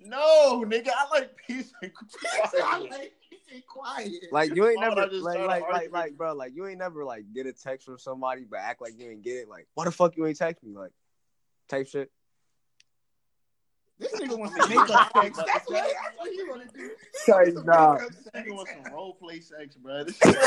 [0.01, 1.93] No, nigga, I like peace and
[2.63, 3.13] I like
[3.49, 4.13] be quiet.
[4.31, 7.25] Like you ain't Why never like like like like bro, like you ain't never like
[7.33, 9.49] get a text from somebody but act like you ain't get it.
[9.49, 10.75] Like why the fuck you ain't text me?
[10.77, 10.93] Like
[11.69, 12.11] type shit.
[13.99, 15.37] This nigga wants to make up sex.
[15.37, 16.91] That's what, that's what he want to do.
[17.13, 17.95] Sorry, nah.
[17.95, 18.31] makeup sex.
[18.35, 20.05] Nigga want some role play sex, bro.
[20.15, 20.39] This shit-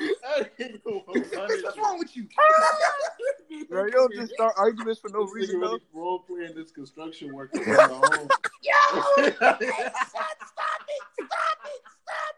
[0.00, 0.19] was funny.
[0.36, 2.26] What's wrong with you?
[3.68, 6.00] Bro, you don't just start arguments for no This reason nigga though.
[6.00, 8.28] role playing this construction work at home.
[8.62, 8.72] Yo!
[9.32, 9.72] Stop it!
[9.72, 11.02] Stop it!
[11.26, 11.58] Stop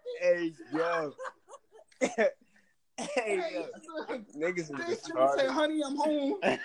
[0.06, 0.20] it!
[0.20, 1.12] Hey yo.
[2.00, 2.16] hey
[3.54, 3.66] yo.
[4.08, 5.02] Hey, Niggas is This
[5.36, 6.36] say, honey, I'm home.
[6.42, 6.56] Yo, Yo,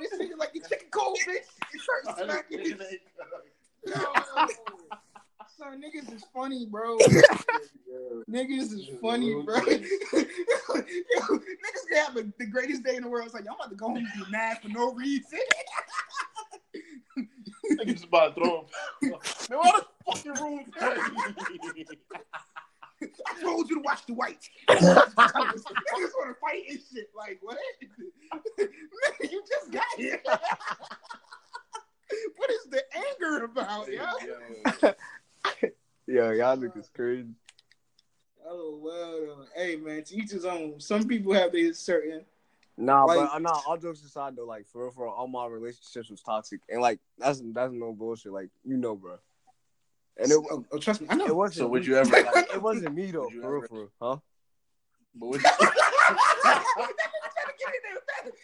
[0.00, 1.48] this nigga like the chicken cold, bitch.
[1.72, 2.70] You start smacking his
[3.86, 3.94] Yo,
[5.64, 6.98] niggas is funny, bro.
[8.30, 9.56] niggas is funny, bro.
[9.66, 10.26] Yo, niggas
[11.88, 13.26] can have a, the greatest day in the world.
[13.26, 15.38] It's like, I'm about to go home and be mad for no reason.
[17.72, 18.66] Niggas about to throw him.
[19.50, 20.64] Man, what the fucking room?
[23.26, 24.48] I told you to watch the whites.
[24.68, 27.10] niggas want to fight and shit.
[27.16, 27.58] Like, what?
[28.58, 30.20] Nigga, you just got here.
[32.36, 34.04] what is the anger about, yo?
[36.06, 37.28] Yo, y'all niggas crazy.
[38.48, 40.78] Oh well, hey man, to each his own.
[40.78, 42.24] Some people have their certain.
[42.78, 45.26] Nah, Like- but uh, nah, all jokes aside though, like for real, for real, all
[45.26, 46.60] my relationships was toxic.
[46.68, 48.32] And like that's that's no bullshit.
[48.32, 49.18] Like, you know, bro.
[50.18, 51.26] And it oh, oh, trust me, I know.
[51.26, 52.50] it wasn't So would you ever like?
[52.54, 53.90] it wasn't me though, Would for real, for real.
[54.00, 54.16] Huh?
[55.14, 55.48] But would you,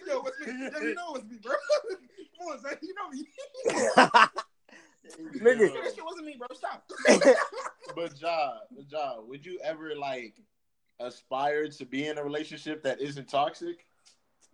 [0.09, 0.47] Yo, what's me?
[0.47, 1.55] Yo, you know it's me, bro.
[2.39, 2.77] Come on, son.
[2.83, 3.27] You know me.
[5.11, 5.73] Nigga.
[5.73, 6.47] That shit wasn't me, bro.
[6.55, 6.89] Stop.
[7.97, 10.35] but Ja, but Ja, would you ever like
[11.01, 13.87] aspire to be in a relationship that isn't toxic?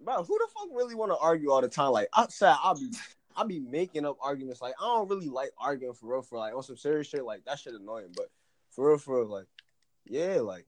[0.00, 1.92] Bro, who the fuck really want to argue all the time?
[1.92, 2.90] Like outside, I'll be
[3.36, 4.62] I'll be making up arguments.
[4.62, 7.24] Like I don't really like arguing for real, for like on some serious shit.
[7.24, 8.12] Like that shit annoying.
[8.16, 8.30] But
[8.70, 9.46] for real, for real, like
[10.06, 10.66] yeah, like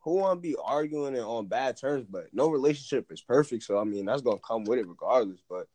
[0.00, 2.06] who want to be arguing and on bad terms?
[2.08, 3.62] But no relationship is perfect.
[3.62, 5.40] So I mean, that's gonna come with it regardless.
[5.48, 5.68] But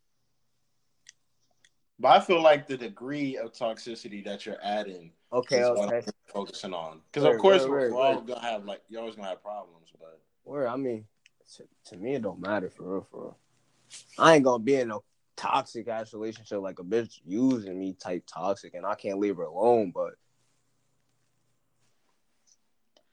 [1.99, 5.93] But I feel like the degree of toxicity that you're adding okay, is what.
[5.93, 6.99] I'm focusing on.
[7.11, 8.27] Because of course right, we're, right, we're all right.
[8.27, 11.05] gonna have like you're always gonna have problems, but Where I mean,
[11.55, 13.37] to, to me it don't matter for real, for real.
[14.19, 14.97] I ain't gonna be in a
[15.37, 19.43] toxic ass relationship like a bitch using me type toxic, and I can't leave her
[19.43, 19.91] alone.
[19.95, 20.15] But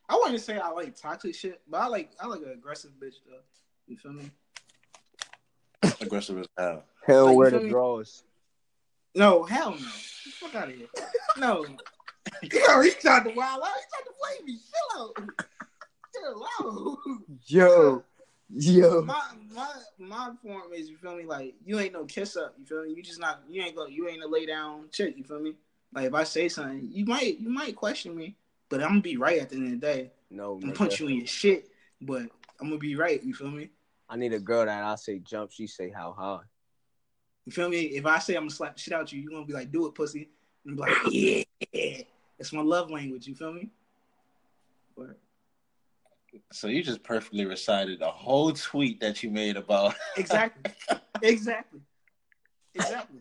[0.08, 3.14] I wouldn't say I like toxic shit, but I like I like an aggressive bitch
[3.26, 3.38] though.
[3.86, 4.30] You feel me?
[6.00, 6.84] aggressive as hell.
[7.06, 7.70] hell, Like, you wear feel the me?
[9.14, 9.88] No, hell no.
[10.40, 10.86] Fuck out of here.
[11.36, 11.64] No.
[12.42, 13.68] Yo, he tried to wild out.
[13.68, 14.58] He tried to play me.
[14.58, 15.46] Chill out.
[16.14, 16.98] Chill out.
[17.46, 18.04] Yo,
[18.54, 19.02] yo.
[19.02, 19.22] my
[19.54, 22.84] my my form is you feel me like you ain't no kiss up you feel
[22.84, 25.40] me you just not you ain't go you ain't a lay down chick you feel
[25.40, 25.54] me
[25.94, 28.36] like if I say something you might you might question me
[28.68, 31.08] but I'm gonna be right at the end of the day No, I'm punch you
[31.08, 31.70] in your shit
[32.00, 32.22] but
[32.60, 33.70] I'm gonna be right you feel me
[34.12, 36.40] I need a girl that I say jump, she say how high.
[37.46, 37.80] You feel me?
[37.82, 39.86] If I say I'm gonna slap the shit out you you're gonna be like do
[39.86, 40.28] it pussy.
[40.64, 42.02] And be like yeah.
[42.38, 43.70] It's my love language you feel me?
[44.96, 45.18] But
[46.52, 50.72] So you just perfectly recited a whole tweet that you made about exactly.
[51.22, 51.80] Exactly.
[52.74, 53.20] Exactly.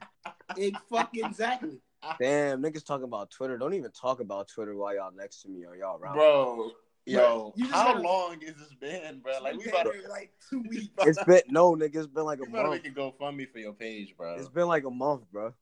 [0.57, 1.79] It fucking exactly.
[2.19, 3.57] Damn, niggas talking about Twitter.
[3.57, 6.15] Don't even talk about Twitter while y'all next to me or y'all around.
[6.15, 6.71] bro.
[7.05, 9.33] Yo, you just how gotta- long is this been, bro?
[9.41, 11.95] Like we about to, like two weeks It's been no nigga.
[11.95, 12.83] It's been like we a about to month.
[12.83, 14.35] make a GoFundMe for your page, bro.
[14.35, 15.53] It's been like a month, bro.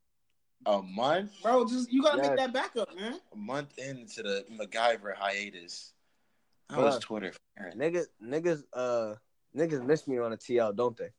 [0.66, 2.28] a month, Bro, just you gotta Yes.
[2.30, 3.20] make that back up, man.
[3.32, 5.94] a month into the MacGyver hiatus.
[6.70, 7.32] How was Twitter?
[7.58, 7.78] faring?
[7.78, 9.16] Niggas, niggas, uh,
[9.56, 11.10] niggas miss me on a TL, don't they?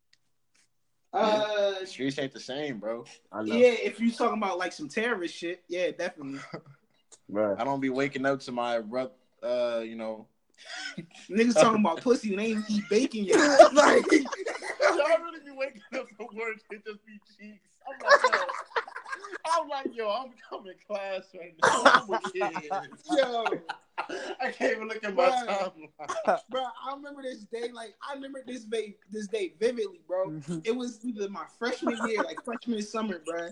[1.12, 3.04] Uh, Streets ain't the same, bro.
[3.32, 6.38] I know, yeah, if you talking about like some terrorist shit, yeah, definitely.
[7.28, 7.56] bro.
[7.58, 10.26] I don't be waking up to my rep, uh, you know.
[11.30, 13.38] Niggas talking about pussy and they ain't eat bacon yet.
[13.72, 16.58] like, Y'all really be waking up to work.
[16.70, 17.60] It just be cheeks.
[17.86, 18.40] I'm like, yo,
[19.46, 21.82] I'm like, yo, I'm coming class right now.
[21.84, 22.68] I'm a kid.
[23.16, 23.44] Yo,
[24.40, 25.48] I can't even look at my Right.
[25.48, 26.40] timeline.
[26.50, 27.70] bro, I remember this day.
[27.72, 30.28] Like I remember this day, this day vividly, bro.
[30.30, 30.58] Mm-hmm.
[30.64, 33.48] It was either my freshman year, like freshman summer, bro.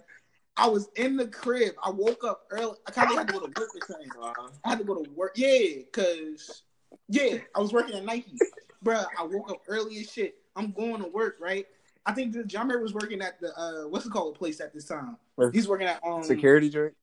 [0.59, 1.75] I was in the crib.
[1.83, 2.77] I woke up early.
[2.87, 4.11] I kind of had to go to work or something.
[4.21, 4.49] Uh-huh.
[4.64, 5.33] I had to go to work.
[5.37, 6.62] Yeah, cause
[7.09, 8.37] yeah, I was working at Nike,
[8.83, 9.03] bro.
[9.18, 10.35] I woke up early as shit.
[10.57, 11.66] I'm going to work, right?
[12.05, 14.61] I think the John Mayer was working at the uh, what's it called a place
[14.61, 15.16] at this time.
[15.53, 16.94] He's working at um Security drink.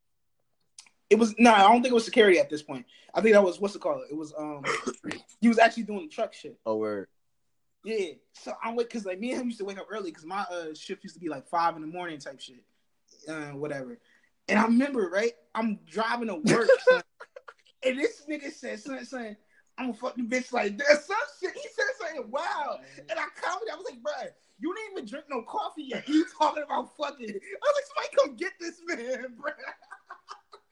[1.09, 2.85] It was no, I don't think it was security at this point.
[3.13, 4.01] I think that was what's it called?
[4.09, 4.63] It was um
[5.39, 6.57] he was actually doing the truck shit.
[6.65, 7.07] Oh, word.
[7.85, 8.13] Yeah.
[8.33, 10.41] So I'm with because like me and him used to wake up early because my
[10.41, 12.63] uh shift used to be like five in the morning type shit.
[13.27, 13.99] Uh whatever.
[14.47, 15.33] And I remember, right?
[15.55, 17.01] I'm driving to work, son,
[17.83, 19.35] and this nigga said, son, son,
[19.77, 21.03] I'm gonna fuck the bitch like that.
[21.03, 21.53] Some shit.
[21.53, 22.79] He said something wild.
[22.97, 26.07] And I commented, I was like, bruh, you didn't even drink no coffee yet.
[26.07, 27.29] You talking about fucking.
[27.29, 29.53] I was like, somebody come get this man, bruh.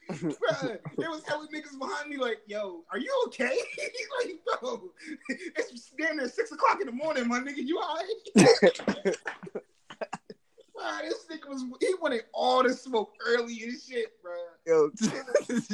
[0.12, 3.58] bruh, there was hella niggas behind me like, yo, are you okay?
[3.76, 4.92] He's like, bro,
[5.30, 7.58] it's damn near six o'clock in the morning, my nigga.
[7.58, 9.18] You alright?
[10.84, 14.34] Wow, this nigga was he wanted all the smoke early and shit, bro.
[14.68, 14.90] Yo,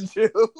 [0.08, 0.52] chill.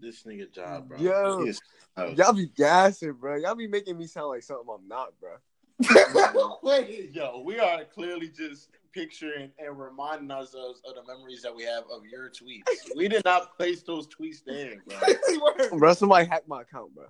[0.00, 0.98] This nigga job, bro.
[0.98, 1.44] Yo.
[1.44, 1.60] Is-
[1.96, 3.36] oh, Y'all be gassing, bro.
[3.36, 5.36] Y'all be making me sound like something I'm not, bro.
[6.62, 11.64] Wait, Yo, we are clearly just picturing and reminding ourselves of the memories that we
[11.64, 12.62] have of your tweets.
[12.96, 14.96] We did not place those tweets there, bro.
[15.42, 15.78] Word.
[15.78, 17.06] Bro, somebody hacked my account, bro.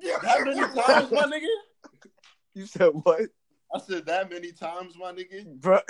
[0.00, 0.16] Yeah.
[0.22, 1.46] That many times, my nigga?
[2.54, 3.22] You said what,
[3.74, 5.44] I said that many times, my nigga.
[5.60, 5.80] bro?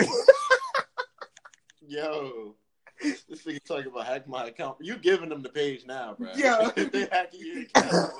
[1.86, 2.54] Yo,
[3.02, 4.78] this nigga talking about hack my account.
[4.80, 6.30] You giving them the page now, bro?
[6.34, 6.70] Yeah.
[6.76, 8.12] they hacking your account.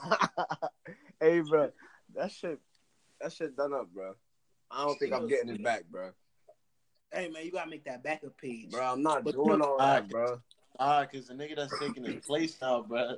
[1.20, 1.70] hey, bro,
[2.14, 2.60] that shit,
[3.22, 4.14] that shit done up, bro.
[4.70, 6.10] I don't think I'm getting it back, bro.
[7.10, 8.70] Hey man, you gotta make that backup page.
[8.72, 10.40] Bro, I'm not But doing no, all that, bro.
[10.80, 13.16] Ah, cause the nigga that's taking his place now, bro.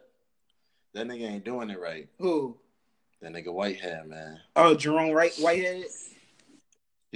[0.92, 2.06] That nigga ain't doing it right.
[2.18, 2.58] Who?
[3.22, 4.38] That nigga Whitehead, man.
[4.54, 5.86] Oh, Jermaine Wright Whitehead.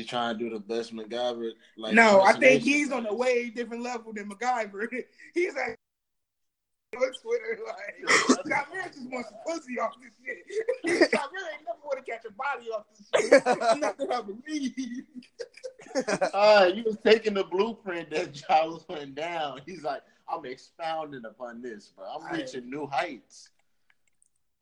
[0.01, 1.51] He's trying to do the best MacGyver.
[1.77, 4.87] Like no, I think he's on a way different level than MacGyver.
[5.35, 5.79] He's like
[6.97, 11.13] on Twitter like John Mayer just wants some pussy off this shit.
[11.13, 13.79] John Mayer ain't never want to catch a body off this shit.
[13.79, 15.05] Not that I believe.
[16.33, 19.61] Ah, you was taking the blueprint that John was putting down.
[19.67, 20.01] He's like,
[20.33, 22.07] I'm expounding upon this, bro.
[22.07, 23.51] I'm reaching new heights.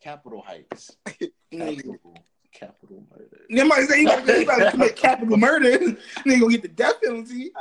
[0.02, 0.96] Capital heights.
[1.52, 1.96] Capital,
[2.58, 3.40] capital murder.
[3.56, 5.78] Somebody say he gotta, he gotta commit capital murder.
[5.78, 7.52] Nigga gonna get the death penalty.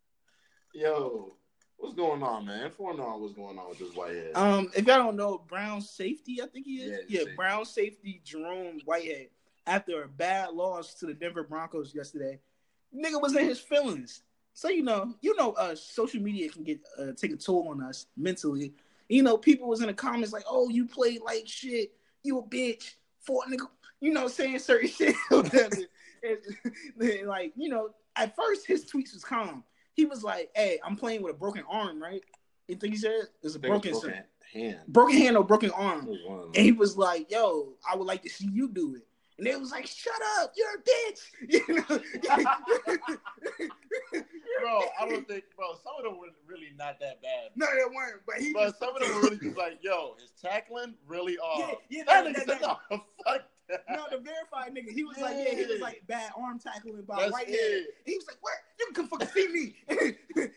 [0.74, 1.34] Yo,
[1.78, 2.66] what's going on, man?
[2.66, 4.32] Inform on what's going on with this whitehead.
[4.34, 6.90] Um, if y'all don't know, Brown safety, I think he is.
[6.90, 7.36] Yeah, Yeah, safety.
[7.36, 9.28] Brown safety Jermaine Whitehead.
[9.66, 12.38] After a bad loss to the Denver Broncos yesterday,
[12.94, 14.22] nigga was in his feelings.
[14.52, 17.82] So you know, you know, uh, social media can get uh, take a toll on
[17.82, 18.74] us mentally.
[19.08, 21.92] You know, people was in the comments like, "Oh, you played like shit.
[22.22, 23.66] You a bitch." For nigga,
[24.00, 25.14] you know, saying certain shit.
[25.28, 25.76] whatever.
[26.22, 26.38] and,
[26.96, 29.64] then, like, you know, at first his tweets was calm.
[29.94, 32.22] He was like, "Hey, I'm playing with a broken arm, right?"
[32.68, 34.80] You think he said it's a I think it was broken, broken hand.
[34.88, 36.06] broken hand or broken arm.
[36.06, 36.52] was one of them.
[36.56, 39.06] And he was like, "Yo, I would like to see you do it."
[39.38, 41.20] And they was like, "Shut up, you're a bitch."
[41.68, 42.00] You know?
[44.62, 47.50] Bro, I don't think, bro, some of them were really not that bad.
[47.56, 48.22] no, they weren't.
[48.26, 51.36] But he, But just- some of them were really just like, yo, his tackling really
[51.38, 51.76] off.
[51.90, 53.50] yeah, yeah, That no, nigga that- said, that- no, fuck that.
[53.90, 54.92] No, the verified nigga.
[54.92, 57.54] He was like, yeah, he was like bad arm tackling by That's Whitehead.
[57.54, 57.94] it.
[58.04, 58.54] He was like, "Where?
[58.78, 59.74] You can come fucking see me.
[59.90, 60.14] I,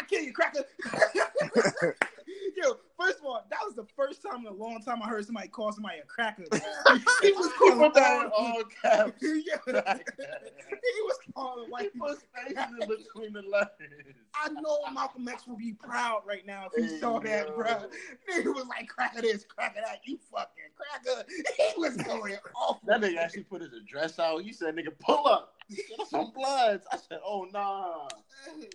[0.00, 0.64] I kill you, cracker."
[2.56, 5.24] Yo, first of all, that was the first time in a long time I heard
[5.24, 6.44] somebody call somebody a cracker.
[7.22, 8.62] he was calling that all.
[8.82, 9.12] caps.
[9.22, 12.08] yeah, he was calling white people.
[12.08, 14.14] spaces in between the letters.
[14.34, 17.66] I know Malcolm X will be proud right now if he Hey, saw that, bro.
[18.30, 21.24] Nigga was like, cracker this, cracker that, you fucking cracker.
[21.56, 22.78] He was going off.
[22.86, 24.42] That nigga actually put his address out.
[24.42, 25.55] He said, nigga, pull up.
[25.68, 26.86] He That's on Bloods.
[26.92, 28.08] I said, oh, nah.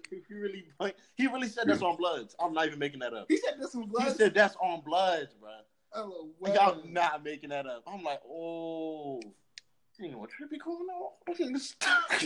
[0.09, 0.65] He really,
[1.15, 2.35] he really said that's on Bloods.
[2.39, 3.27] I'm not even making that up.
[3.29, 5.51] He said this was He said that's on Bloods, bro.
[5.95, 6.57] oh, Like.
[6.59, 7.83] I'm not making that up.
[7.87, 9.21] I'm like, oh,
[9.99, 11.61] you know what trippy going on?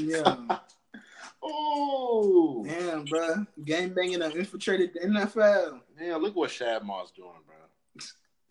[0.02, 0.60] Yeah.
[1.44, 3.46] oh, Damn, bro.
[3.66, 5.82] game banging done infiltrated the NFL.
[6.00, 7.56] man, look what Shad Moss doing, bro.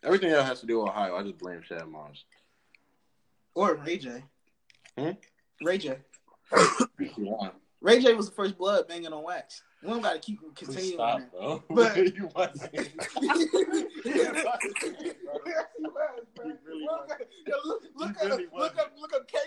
[0.05, 2.24] Everything that has to do with Ohio, I just blame Shad Moss.
[3.55, 4.22] Or Ray J.
[4.98, 5.11] Hmm?
[5.62, 5.99] Ray J.
[7.81, 9.62] Ray J was the first blood banging on wax.
[9.85, 11.62] We don't gotta keep continuing Stop, on bro.
[11.77, 12.73] But- you wasn't.
[17.97, 18.29] Look, was.
[18.29, 19.38] look, look, up, look up, look up, K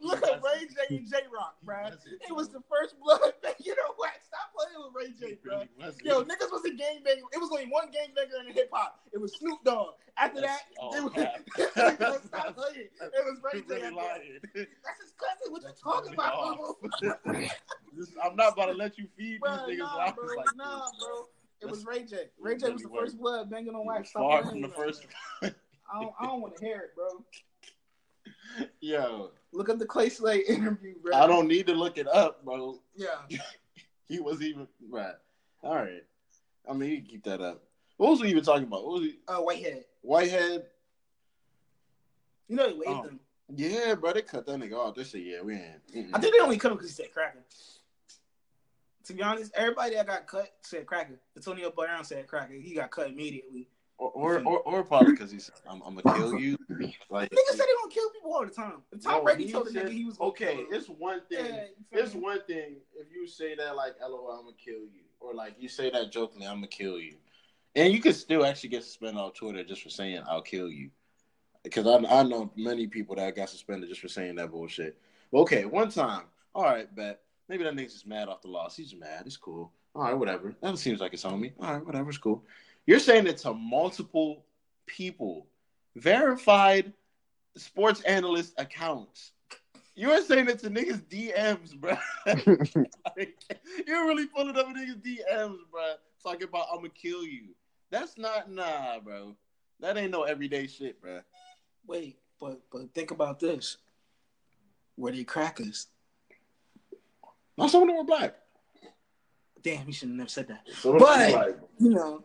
[0.00, 0.42] Look up.
[0.42, 1.56] Ray J and J Rock.
[1.62, 1.86] bro.
[1.86, 4.10] It was the first blood you know what?
[4.26, 5.62] Stop playing with Ray J, bro.
[5.78, 5.94] really.
[6.04, 7.22] Yo, niggas was a gang banger.
[7.32, 9.00] It was only one gang banger in hip hop.
[9.12, 9.94] It was Snoop Dogg.
[10.16, 11.12] After That's that, all it was.
[12.26, 12.88] Stop playing.
[13.00, 13.66] It was Ray J.
[13.68, 14.20] really that.
[14.54, 15.50] That's his cousin.
[15.50, 16.76] What you talking about?
[17.96, 20.46] This- I'm not about to let you feed Bro, these niggas nah, lies bro, like
[20.56, 20.92] nah, this.
[21.04, 21.28] bro.
[21.60, 22.16] It was Ray J.
[22.38, 24.10] Ray J was the really first blood banging on wax.
[24.10, 25.06] Stop Far playing from the first.
[25.42, 28.66] I don't, I don't want to hear it, bro.
[28.80, 31.14] Yo, Look up the Clay Slade interview, bro.
[31.14, 32.80] I don't need to look it up, bro.
[32.96, 33.08] Yeah.
[34.06, 35.14] He was even right.
[35.62, 36.04] All right.
[36.68, 37.62] I mean, you can keep that up.
[37.96, 38.84] What was we even talking about?
[38.84, 39.18] What was he?
[39.26, 39.84] Uh, Whitehead.
[40.02, 40.66] Whitehead.
[42.48, 43.02] You know he waved Oh.
[43.04, 43.20] him.
[43.56, 44.12] Yeah, bro.
[44.12, 44.94] They cut that nigga off.
[44.94, 46.10] They said, "Yeah, we ain't." mm-mm.
[46.12, 47.38] I think they only cut him because he said cracker.
[49.04, 51.18] To be honest, everybody that got cut said cracker.
[51.36, 52.54] Antonio Brown said cracker.
[52.54, 53.68] He got cut immediately.
[53.98, 56.56] or, or, or, or probably because he's, I'm, I'm gonna kill you.
[57.10, 58.82] Like, Niggas say they don't kill people all the time.
[58.92, 60.56] If Tom No, Brady he told the said- nigga he was gonna okay.
[60.56, 60.66] kill.
[60.78, 61.44] It's one thing.
[61.46, 61.64] Yeah,
[62.00, 62.20] It's me?
[62.20, 65.68] one thing if you say that like LOL, I'm gonna kill you, or like you
[65.68, 67.14] say that jokingly, I'm gonna kill you,
[67.76, 70.90] and you could still actually get suspended on Twitter just for saying I'll kill you,
[71.62, 74.96] because I I know many people that got suspended just for saying that bullshit.
[75.32, 76.22] Okay, one time,
[76.54, 78.76] all right, bet maybe that nigga's just mad off the loss.
[78.76, 79.24] He's mad.
[79.26, 79.72] It's cool.
[79.94, 80.54] All right, whatever.
[80.60, 81.52] That seems like it's on me.
[81.60, 82.08] All right, whatever.
[82.08, 82.44] It's cool.
[82.86, 84.44] You're saying it to multiple
[84.86, 85.46] people,
[85.96, 86.92] verified
[87.56, 89.32] sports analyst accounts.
[89.94, 91.96] You are saying it to niggas DMs, bro.
[92.26, 93.34] Like,
[93.86, 95.94] you're really pulling up niggas DMs, bro.
[96.22, 97.54] Talking about I'm gonna kill you.
[97.90, 99.36] That's not nah, bro.
[99.80, 101.20] That ain't no everyday shit, bro.
[101.86, 103.76] Wait, but but think about this.
[104.96, 105.88] Were they crackers?
[107.56, 108.34] Not some of them were black.
[109.62, 110.66] Damn, he shouldn't have said that.
[110.74, 111.54] Some of them But- black.
[111.78, 112.24] You know,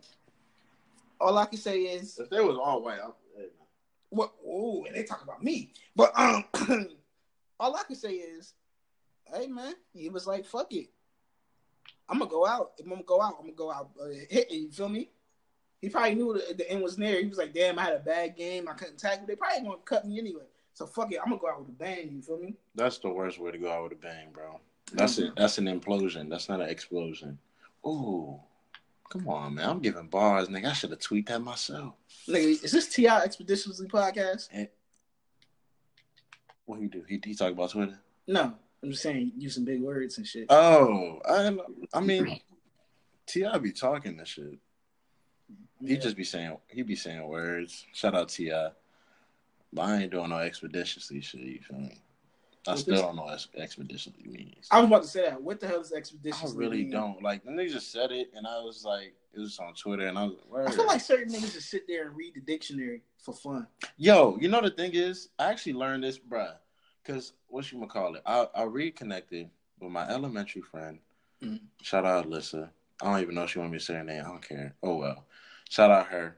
[1.20, 3.14] all I can say is If they was all white, I'm,
[4.10, 4.34] what?
[4.46, 5.72] Oh, and they talk about me.
[5.96, 6.46] But um,
[7.60, 8.54] all I can say is,
[9.34, 10.90] hey man, he was like, fuck it.
[12.08, 12.72] I'm gonna go out.
[12.78, 13.92] If I'm gonna go out, I'm gonna go out.
[14.02, 15.12] Uh, hit you feel me?
[15.80, 17.22] He probably knew the, the end was near.
[17.22, 18.68] He was like, damn, I had a bad game.
[18.68, 19.28] I couldn't tackle.
[19.28, 20.46] They probably gonna cut me anyway.
[20.74, 21.20] So fuck it.
[21.22, 22.10] I'm gonna go out with a bang.
[22.12, 22.56] You feel me?
[22.74, 24.60] that's the worst way to go out with a bang, bro.
[24.94, 25.34] That's it.
[25.36, 26.30] That's an implosion.
[26.30, 27.38] That's not an explosion.
[27.86, 28.40] Ooh,
[29.10, 29.70] come on, man.
[29.70, 30.68] I'm giving bars, nigga.
[30.70, 31.94] I should have tweeted that myself.
[32.28, 33.22] Nigga, is this T.I.
[33.24, 34.50] Expeditiously podcast?
[34.54, 34.66] Eh.
[36.66, 37.04] What he do?
[37.08, 37.98] He, he talk about Twitter?
[38.28, 40.46] No, I'm just saying using big words and shit.
[40.50, 41.56] Oh, I
[41.94, 42.40] I mean,
[43.26, 43.58] T.I.
[43.58, 44.58] be talking this shit.
[45.82, 46.00] He Yeah.
[46.00, 47.86] just be saying he be saying words.
[47.94, 48.70] Shout out T.I.,
[49.74, 51.42] but I ain't doing no expeditiously shit.
[51.42, 51.98] You feel me?
[52.68, 54.68] I What still don't know what expeditiously means.
[54.70, 55.42] I was about to say that.
[55.42, 56.50] What the hell is expedition?
[56.50, 56.90] I really mean?
[56.92, 57.44] don't like.
[57.44, 60.26] The nigga just said it, and I was like, it was on Twitter, and I
[60.26, 63.34] was like, I feel like certain niggas just sit there and read the dictionary for
[63.34, 63.68] fun.
[63.98, 66.56] Yo, you know the thing is, I actually learned this, bruh.
[67.06, 68.22] Cause what you gonna call it?
[68.26, 71.00] I, I reconnected with my elementary friend.
[71.42, 71.62] Mhm.
[71.82, 72.70] Shout out Alyssa.
[73.02, 74.24] I don't even know if she want me to say her name.
[74.26, 74.76] I don't care.
[74.84, 75.26] Oh well.
[75.70, 76.36] Shout out her.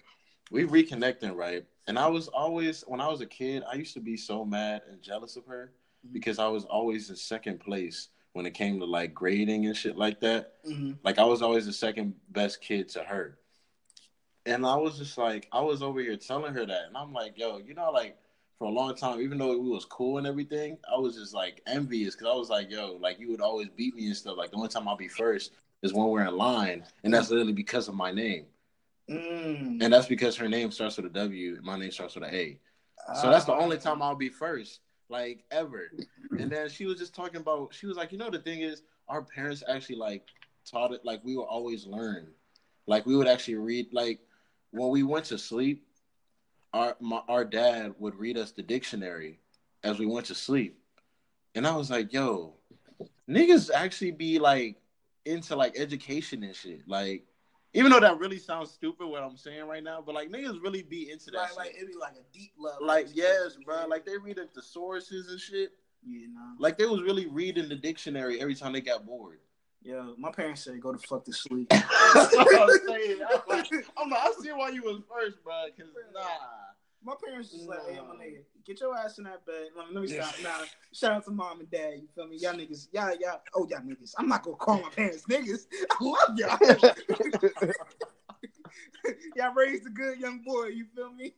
[0.51, 1.65] We reconnecting, right?
[1.87, 4.83] And I was always when I was a kid, I used to be so mad
[4.89, 5.73] and jealous of her.
[6.11, 9.97] Because I was always in second place when it came to like grading and shit
[9.97, 10.53] like that.
[10.65, 10.93] Mm-hmm.
[11.03, 13.37] Like I was always the second best kid to her.
[14.45, 16.87] And I was just like, I was over here telling her that.
[16.87, 18.17] And I'm like, yo, you know, like
[18.57, 21.61] for a long time, even though we was cool and everything, I was just like
[21.67, 24.37] envious because I was like, yo, like you would always beat me and stuff.
[24.37, 25.51] Like the only time I'll be first
[25.83, 26.83] is when we're in line.
[27.03, 28.45] And that's literally because of my name.
[29.09, 29.83] Mm.
[29.83, 32.33] And that's because her name starts with a W and my name starts with an
[32.33, 32.59] A.
[33.19, 34.79] So that's the only time I'll be first,
[35.11, 35.91] like ever.
[36.39, 38.81] And then she was just talking about, she was like, you know, the thing is,
[39.07, 40.23] our parents actually like
[40.65, 42.27] taught it, like we would always learn.
[42.87, 44.19] Like we would actually read, like
[44.71, 45.85] when we went to sleep,
[46.73, 49.39] our my, our dad would read us the dictionary
[49.83, 50.79] as we went to sleep.
[51.53, 52.53] And I was like, yo,
[53.29, 54.77] niggas actually be like
[55.25, 56.87] into like education and shit.
[56.87, 57.25] Like,
[57.73, 60.81] even though that really sounds stupid what I'm saying right now, but like niggas really
[60.83, 61.57] be into that Like, shit.
[61.57, 62.77] like it'd be like a deep love.
[62.81, 63.85] Like yes, bro.
[63.87, 65.71] Like they read the sources and shit.
[66.05, 66.53] you know.
[66.59, 69.39] Like they was really reading the dictionary every time they got bored.
[69.83, 71.67] Yo, my parents said go to fuck to sleep.
[71.73, 73.19] I'm saying.
[73.31, 73.67] I'm like,
[73.97, 75.53] I'm like, I see why you was first, bro.
[75.77, 76.21] Cause nah.
[77.03, 79.69] My parents was like, hey, my nigga, get your ass in that bed.
[79.75, 80.35] Let me, let me stop.
[80.43, 81.95] Nah, shout out to mom and dad.
[81.95, 82.37] You feel me?
[82.37, 84.13] Y'all niggas, y'all, y'all, oh, y'all niggas.
[84.19, 85.65] I'm not gonna call my parents niggas.
[85.91, 87.71] I love y'all.
[89.35, 90.67] y'all raised a good young boy.
[90.67, 91.33] You feel me?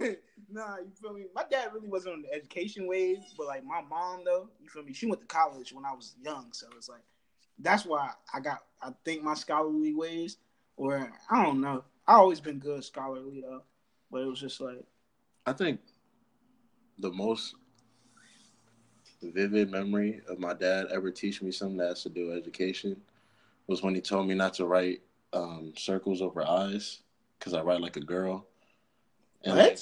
[0.50, 1.26] nah, you feel me?
[1.32, 4.82] My dad really wasn't on the education wave, but like my mom though, you feel
[4.82, 4.92] me?
[4.92, 7.04] She went to college when I was young, so it's like
[7.58, 8.64] that's why I got.
[8.82, 10.38] I think my scholarly ways,
[10.76, 11.84] or I don't know.
[12.06, 13.62] I always been good scholarly though,
[14.10, 14.84] but it was just like.
[15.46, 15.80] I think
[16.98, 17.54] the most
[19.22, 22.96] vivid memory of my dad ever teaching me something that has to do with education
[23.66, 25.00] was when he told me not to write
[25.32, 27.00] um, circles over eyes
[27.38, 28.46] because I write like a girl.
[29.42, 29.64] And What?
[29.70, 29.78] like,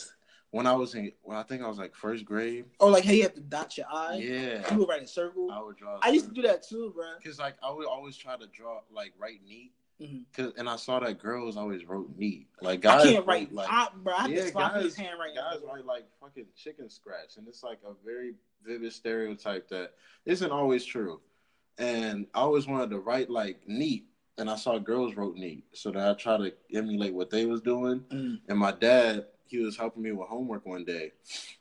[0.50, 3.16] when I was in, when I think I was like first grade, Oh, like hey,
[3.16, 4.20] you have to dot your eye.
[4.22, 5.50] yeah, You would write a circle.
[5.50, 5.98] I would draw.
[6.02, 7.04] I used to do that too, bro.
[7.22, 9.72] because like I would always try to draw like write neat.
[10.02, 10.24] Mhm.
[10.36, 12.48] Cause and I saw that girls always wrote neat.
[12.60, 14.12] Like I guys can't write, like I, bro.
[14.14, 15.36] I Yeah, guys- handwriting.
[15.36, 18.34] guys write like fucking chicken scratch, and it's like a very
[18.64, 19.92] vivid stereotype that
[20.24, 21.20] isn't always true.
[21.78, 24.06] And I always wanted to write like neat,
[24.38, 27.60] and I saw girls wrote neat, so that I try to emulate what they was
[27.60, 28.00] doing.
[28.10, 28.40] Mm.
[28.48, 31.12] And my dad, he was helping me with homework one day,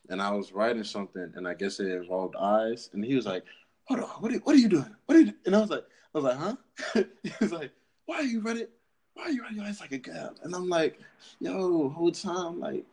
[0.10, 3.44] and I was writing something, and I guess it involved eyes, and he was like,
[3.86, 4.96] "Hold on, what are, what are you doing?
[5.06, 6.56] What are you?" And I was like, "I was like, huh?"
[7.24, 7.72] he was like,
[8.12, 8.68] "Why are you writing?
[9.14, 10.99] Why are you writing your eyes like a girl?" And I'm like,
[11.39, 12.86] "Yo, whole time, like,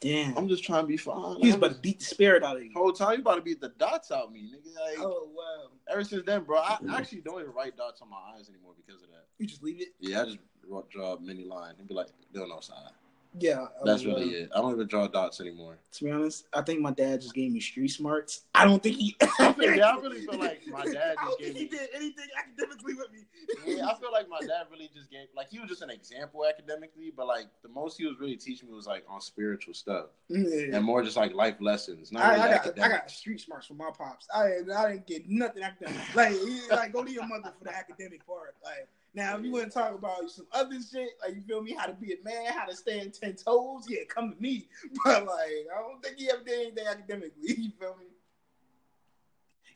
[0.00, 0.36] Damn.
[0.36, 1.36] I'm just trying to be fine.
[1.36, 2.72] He was I'm about to beat the spirit out of you.
[2.74, 4.74] whole time you about to beat the dots out of me, nigga.
[4.74, 5.70] Like, Oh wow.
[5.88, 9.02] ever since then, bro, I actually don't even write dots on my eyes anymore because
[9.02, 9.26] of that.
[9.38, 9.88] You just leave it.
[10.00, 12.90] Yeah, I just draw, draw a mini line and be like, "They'll know side."
[13.38, 13.66] Yeah.
[13.84, 14.14] That's wow.
[14.14, 14.50] really uh, it.
[14.54, 15.78] I don't even draw dots anymore.
[15.92, 18.42] To be honest, I think my dad just gave me street smarts.
[18.54, 19.16] I don't think he.
[19.38, 21.64] I feel- yeah, I really feel like my dad I just don't gave think he
[21.64, 23.20] me- did anything academically with me.
[23.66, 26.44] Yeah, I feel like my dad really just gave like he was just an example
[26.46, 30.06] academically, but like the most he was really teaching me was like on spiritual stuff
[30.30, 30.76] mm, Yeah.
[30.76, 32.12] and more just like life lessons.
[32.12, 34.26] Not I, really I got I got street smarts from my pops.
[34.34, 36.14] I I didn't get nothing academic.
[36.14, 36.36] Like
[36.70, 38.54] like go to your mother for the academic part.
[38.64, 41.72] Like now if you want to talk about some other shit, like you feel me,
[41.72, 44.68] how to be a man, how to stand ten toes, yeah, come to me.
[45.04, 47.32] But like I don't think he ever did anything academically.
[47.42, 48.06] You feel me?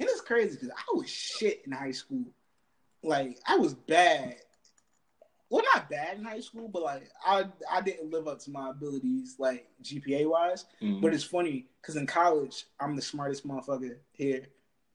[0.01, 2.25] And it's crazy because I was shit in high school.
[3.03, 4.37] Like I was bad.
[5.51, 8.71] Well, not bad in high school, but like I I didn't live up to my
[8.71, 10.65] abilities, like GPA wise.
[10.83, 11.01] Mhm.
[11.01, 14.47] But it's funny because in college, I'm the smartest motherfucker here.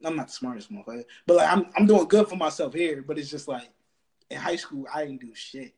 [0.03, 3.01] I'm not the smartest motherfucker, but like I'm I'm doing good for myself here.
[3.01, 3.69] But it's just like
[4.29, 5.73] in high school, I didn't do shit.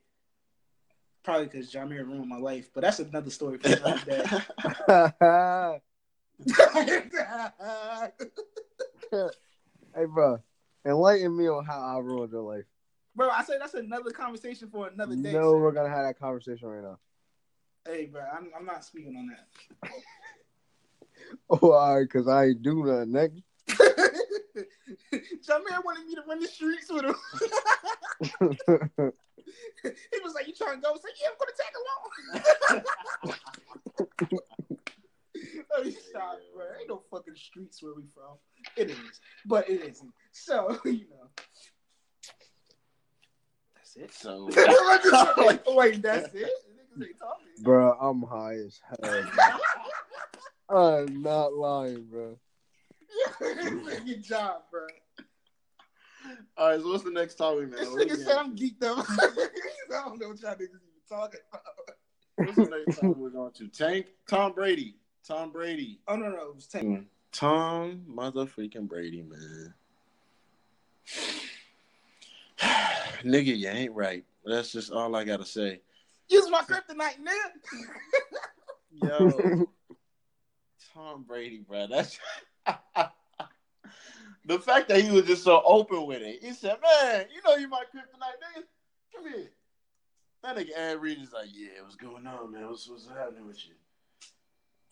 [1.24, 4.24] Probably because Jamir ruined my life, but that's another story for another day.
[9.96, 10.40] hey, bro,
[10.86, 12.66] enlighten me on how I ruined your life.
[13.16, 15.32] bro, I say that's another conversation for another day.
[15.32, 16.98] No, we're gonna have that conversation right now.
[17.86, 19.48] Hey, bro, I'm, I'm not speaking on that.
[21.50, 23.44] Oh, all right, cause I ain't do nothing, nigga.
[24.56, 27.16] Jamir wanted me to run the streets with him.
[29.84, 32.84] he was like, "You trying to go?" I was like, "Yeah, I'm gonna tag along."
[35.76, 36.66] Let me stop, bro.
[36.80, 38.38] Ain't no fucking streets where we from.
[38.76, 40.12] It is, but it isn't.
[40.32, 41.30] So you know,
[43.76, 44.14] that's it.
[44.14, 44.50] so
[45.38, 46.44] Like, Wait, that's it.
[46.46, 47.48] Niggas ain't talking.
[47.62, 49.30] bro, I'm high as hell.
[50.70, 52.38] I'm not lying, bro.
[53.40, 54.88] Good job, bro.
[56.58, 56.80] all right.
[56.80, 57.80] So what's the next topic, man?
[57.80, 59.06] This nigga said I'm geeked up.
[59.10, 61.64] I don't know what y'all niggas even talking about.
[62.36, 63.68] What's the next topic we're going to?
[63.68, 64.96] Tank Tom Brady.
[65.28, 66.00] Tom Brady.
[66.08, 66.86] Oh no, no, it was Tank.
[66.86, 67.06] Mm.
[67.32, 69.74] Tom motherfucking Brady, man.
[73.24, 74.26] Nigga, you ain't right.
[74.46, 75.82] That's just all I gotta say.
[76.28, 77.52] Use my kryptonite, nigga.
[79.04, 79.68] Yo,
[80.94, 81.88] Tom Brady, bro.
[81.88, 82.18] That's
[84.46, 86.44] the fact that he was just so open with it.
[86.44, 88.64] He said, "Man, you know you my kryptonite, nigga.
[89.16, 89.52] Come here."
[90.44, 92.68] That nigga Aaron Reed is like, "Yeah, what's going on, man?
[92.68, 93.74] What's what's happening with you?"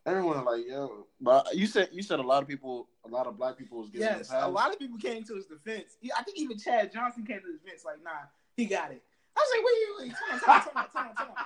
[0.06, 3.38] Everyone like, "Yo," but you said you said a lot of people, a lot of
[3.38, 5.98] black people was him Yes, a lot of people came to his defense.
[6.18, 7.84] I think even Chad Johnson came to his defense.
[7.86, 9.04] Like, nah, he got it.
[9.36, 11.46] I was like, wait, wait, wait, time, time, time, time, time.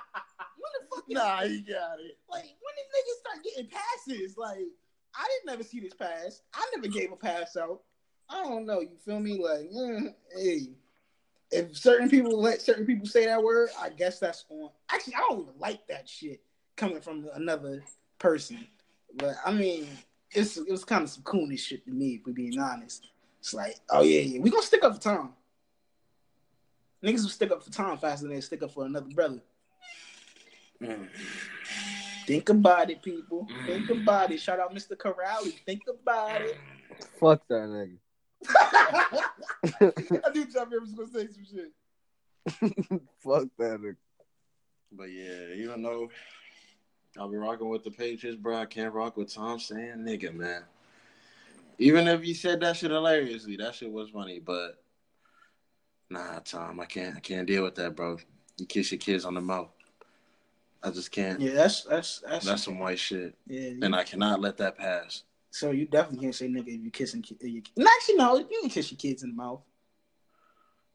[0.56, 1.04] When the fuck?
[1.08, 2.16] Nah, he got it.
[2.30, 4.38] like, when did niggas start getting passes?
[4.38, 4.66] Like,
[5.16, 6.42] I didn't never see this pass.
[6.52, 7.80] I never gave a pass out.
[8.28, 8.80] I don't know.
[8.80, 9.42] You feel me?
[9.42, 10.68] Like, mm, hey,
[11.50, 14.70] if certain people let certain people say that word, I guess that's on.
[14.90, 16.42] Actually, I don't even like that shit
[16.76, 17.84] coming from another
[18.18, 18.66] person.
[19.16, 19.86] But I mean,
[20.30, 23.06] it's it was kind of some coonish shit to me, if we're being honest.
[23.40, 25.34] It's like, oh yeah, yeah, we gonna stick up for Tom.
[27.04, 29.42] Niggas will stick up for Tom faster than they stick up for another brother.
[30.82, 31.08] Mm.
[32.26, 33.46] Think about it, people.
[33.66, 34.02] Think mm.
[34.02, 34.40] about it.
[34.40, 34.96] Shout out Mr.
[34.96, 35.54] Corrali.
[35.66, 36.56] Think about it.
[36.56, 37.04] Mm.
[37.20, 37.98] Fuck that nigga.
[40.26, 41.72] I knew John Rivers was gonna say some shit.
[43.20, 43.96] Fuck that nigga.
[44.92, 46.10] But yeah, even though
[47.18, 50.62] I'll be rocking with the Patriots, bro, I can't rock with Tom saying nigga, man.
[51.78, 54.38] Even if you said that shit hilariously, that shit was funny.
[54.38, 54.82] But
[56.10, 58.18] nah, Tom, I can't, I can't deal with that, bro.
[58.56, 59.70] You kiss your kids on the mouth.
[60.84, 61.40] I just can't.
[61.40, 63.70] Yeah, that's that's that's, That's some white shit, yeah.
[63.82, 65.22] and I cannot let that pass.
[65.50, 67.24] So you definitely can't say nigga if you kissing.
[67.28, 69.60] If you, actually, no, you can kiss your kids in the mouth.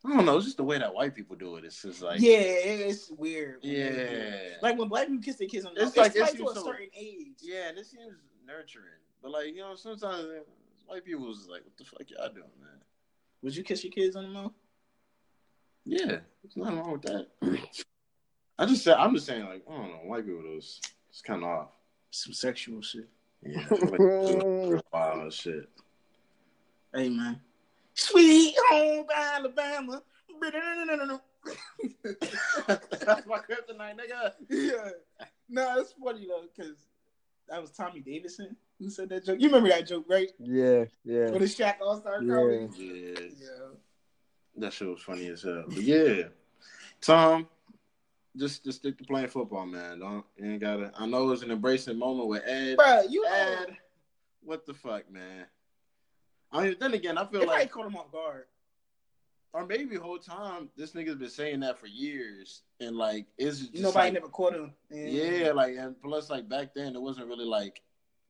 [0.05, 0.37] I don't know.
[0.37, 1.65] It's just the way that white people do it.
[1.65, 3.59] It's just like yeah, it's weird.
[3.63, 6.21] yeah, Like when black people kiss their kids on the It's mouth, like- it's it
[6.21, 7.37] like to a so- certain age.
[7.41, 7.71] yeah.
[7.75, 8.13] This seems
[8.45, 8.85] nurturing,
[9.23, 10.27] but like you know, sometimes
[10.85, 12.79] white people was like, "What the fuck y'all doing, man?"
[13.41, 14.51] Would you kiss your kids on the mouth?
[15.85, 16.05] Yeah,
[16.43, 17.27] there's nothing wrong with that.
[18.61, 21.43] I just said, I'm just saying, like, I don't know, white people, those it's kind
[21.43, 21.67] of off.
[22.11, 23.07] Some sexual shit.
[23.41, 25.69] Yeah, like it's real wild shit.
[26.93, 27.39] Hey man,
[27.93, 30.01] sweet home Alabama.
[32.03, 34.33] That's my kryptonite, nigga.
[34.49, 34.89] yeah,
[35.49, 36.77] no, it's funny though because
[37.47, 39.39] that was Tommy Davidson who said that joke.
[39.39, 40.29] You remember that joke, right?
[40.39, 41.31] Yeah, yeah.
[41.31, 42.33] For the Shaq All Star Yeah.
[42.33, 42.67] comedy.
[42.77, 43.67] Yeah, Yeah.
[44.57, 45.63] that shit was funny as hell.
[45.67, 46.23] But yeah,
[47.01, 47.47] Tom,
[48.39, 49.99] just just stick to playing football, man.
[49.99, 50.91] Don't you ain't gotta.
[50.97, 52.77] I know it was an embracing moment with Ed.
[52.77, 53.77] Bro, you know, Ed,
[54.41, 55.45] what the fuck, man?
[56.51, 58.45] I mean, then again, I feel probably like, caught him off guard.
[59.53, 63.59] or maybe the whole time this nigga's been saying that for years, and like, it's
[63.59, 64.73] just Nobody like, never caught him.
[64.89, 67.81] And- Yeah, like and plus like back then it wasn't really like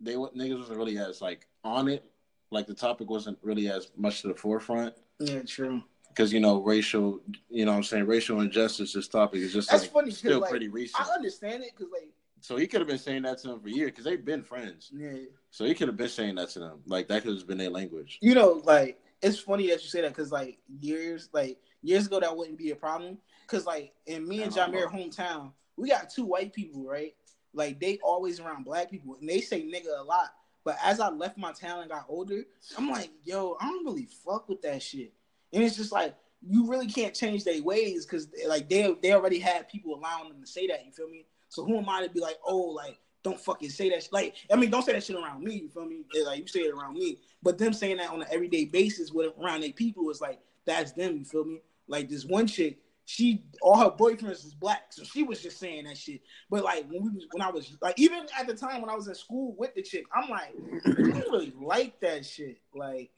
[0.02, 2.04] they niggas wasn't really as like on it.
[2.52, 5.84] Like the topic wasn't really as much to the forefront yeah, true.
[6.10, 8.94] Because you know racial, you know what I'm saying racial injustice.
[8.94, 11.08] This topic is just That's like, funny, still like, pretty recent.
[11.08, 12.10] I understand it because, like,
[12.42, 14.92] so he could have been saying that to them for years because they've been friends.
[14.94, 15.12] yeah,
[15.52, 16.80] So he could have been saying that to them.
[16.86, 18.18] Like that could have been their language.
[18.22, 22.20] you know, like it's funny that you say that because, like, years, like years ago,
[22.20, 23.18] that wouldn't be a problem.
[23.42, 27.16] Because, like, in me and Jamir hometown, we got two white people, right?
[27.54, 30.34] Like, they always around black people, and they say nigga a lot.
[30.64, 32.44] But as I left my town and got older,
[32.78, 35.14] I'm like, yo, I don't really fuck with that shit.
[35.54, 36.16] And it's just like
[36.48, 40.42] you really can't change their ways because like they they already had people allowing them
[40.42, 40.86] to say that.
[40.86, 41.26] You feel me?
[41.50, 44.04] So who am I to be like, oh, like don't fucking say that.
[44.04, 44.14] Shit.
[44.14, 45.56] Like I mean, don't say that shit around me.
[45.56, 46.04] You feel me?
[46.26, 49.34] Like you say it around me, but them saying that on an everyday basis with
[49.42, 51.18] around their people is like that's them.
[51.18, 51.62] You feel me?
[51.88, 55.86] Like this one chick, she all her boyfriends was black, so she was just saying
[55.86, 56.22] that shit.
[56.50, 58.96] But like when we was when I was like even at the time when I
[58.96, 60.54] was in school with the chick, I'm like,
[60.86, 62.60] I really like that shit.
[62.74, 63.10] Like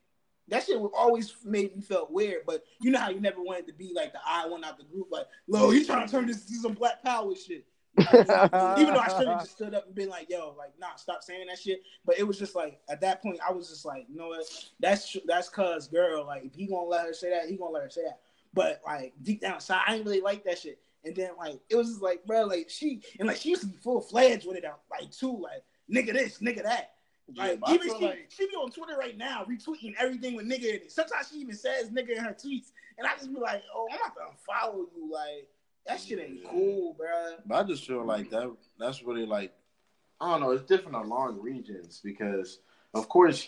[0.51, 2.41] that shit would always made me felt weird.
[2.45, 4.83] But you know how you never wanted to be like the odd one out the
[4.83, 7.65] group, like, Lo, he trying to turn this to some black power shit.
[7.99, 11.23] Even though I should have just stood up and been like, yo, like, nah, stop
[11.23, 11.81] saying that shit.
[12.05, 14.45] But it was just like at that point, I was just like, you know what?
[14.79, 16.25] That's that's cuz girl.
[16.25, 18.19] Like, if he gonna let her say that, he gonna let her say that.
[18.53, 20.79] But like deep down inside, I didn't really like that shit.
[21.03, 23.67] And then like it was just like, bro, like she and like she used to
[23.67, 26.91] be full fledged with it out, like too, like nigga this, nigga that.
[27.35, 30.75] Like even she, like- she be on Twitter right now retweeting everything with nigga in
[30.75, 30.91] it.
[30.91, 33.99] Sometimes she even says nigga in her tweets, and I just be like, oh, I'm
[33.99, 35.11] not gonna follow you.
[35.11, 35.47] Like
[35.87, 37.35] that shit ain't cool, bro.
[37.45, 39.53] But I just feel like that that's really like
[40.19, 42.59] I don't know, it's different along regions because
[42.93, 43.47] of course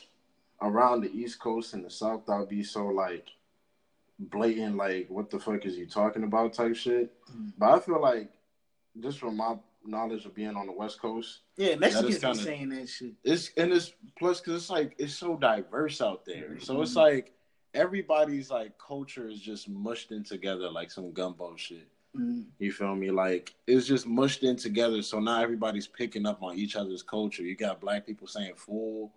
[0.62, 3.28] around the East Coast and the South I'll be so like
[4.20, 7.12] blatant like what the fuck is you talking about type shit.
[7.32, 7.54] Mhm.
[7.58, 8.32] But I feel like
[9.00, 9.56] just from my
[9.86, 13.14] knowledge of being on the West Coast, Yeah, Mexicans be kinda- saying that shit.
[13.24, 16.60] it's and it's plus because it's like it's so diverse out there.
[16.60, 16.98] So it's Mhm.
[16.98, 17.34] like
[17.74, 21.88] everybody's like culture is just mushed in together like some gumbo shit.
[22.16, 22.46] Mm.
[22.60, 23.10] You feel me?
[23.10, 25.02] Like it's just mushed in together.
[25.02, 27.44] So now everybody's picking up on each other's culture.
[27.44, 29.12] You got black people saying fool,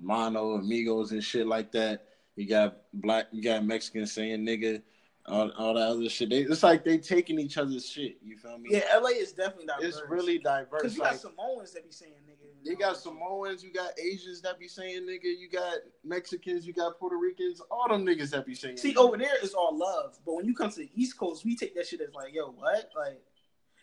[0.00, 2.08] mono, amigos, and shit like that.
[2.34, 4.82] You got black, you got Mexicans saying nigga,
[5.26, 6.30] all, all that other shit.
[6.30, 8.16] They, it's like they taking each other's shit.
[8.22, 8.70] You feel me?
[8.72, 9.84] Yeah, LA is definitely diverse.
[9.98, 10.82] it's really diverse.
[10.82, 12.48] because you Like, got Samoans that be saying nigga.
[12.68, 16.98] you got Samoans, you got Asians that be saying nigga, you got Mexicans, you got
[16.98, 18.76] Puerto Ricans, all them niggas that be saying.
[18.78, 18.98] See, nigga.
[18.98, 21.74] over there is all love, but when you come to the East Coast, we take
[21.76, 22.90] that shit as like, yo, what?
[22.96, 23.22] Like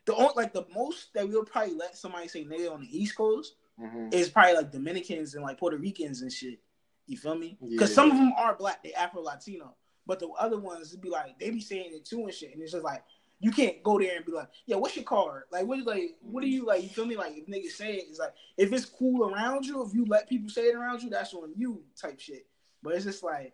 [0.05, 3.15] the only, like the most that we'll probably let somebody say nigga on the East
[3.15, 4.13] Coast Mhm.
[4.13, 6.59] is probably like Dominicans and like Puerto Ricans and shit.
[7.07, 7.57] You feel me?
[7.61, 7.95] Because Yeah.
[7.95, 9.75] some of them are black, they Afro Latino,
[10.09, 12.71] but the other ones be like they be saying it too and shit, and it's
[12.71, 13.03] just like
[13.39, 15.43] you can't go there and be like, yeah, what's your card?
[15.51, 16.81] Like, what like, what do you like?
[16.81, 17.15] You feel me?
[17.15, 20.27] Like, if niggas say it, it's like if it's cool around you, if you let
[20.27, 22.47] people say it around you, that's on you type shit.
[22.81, 23.53] But it's just like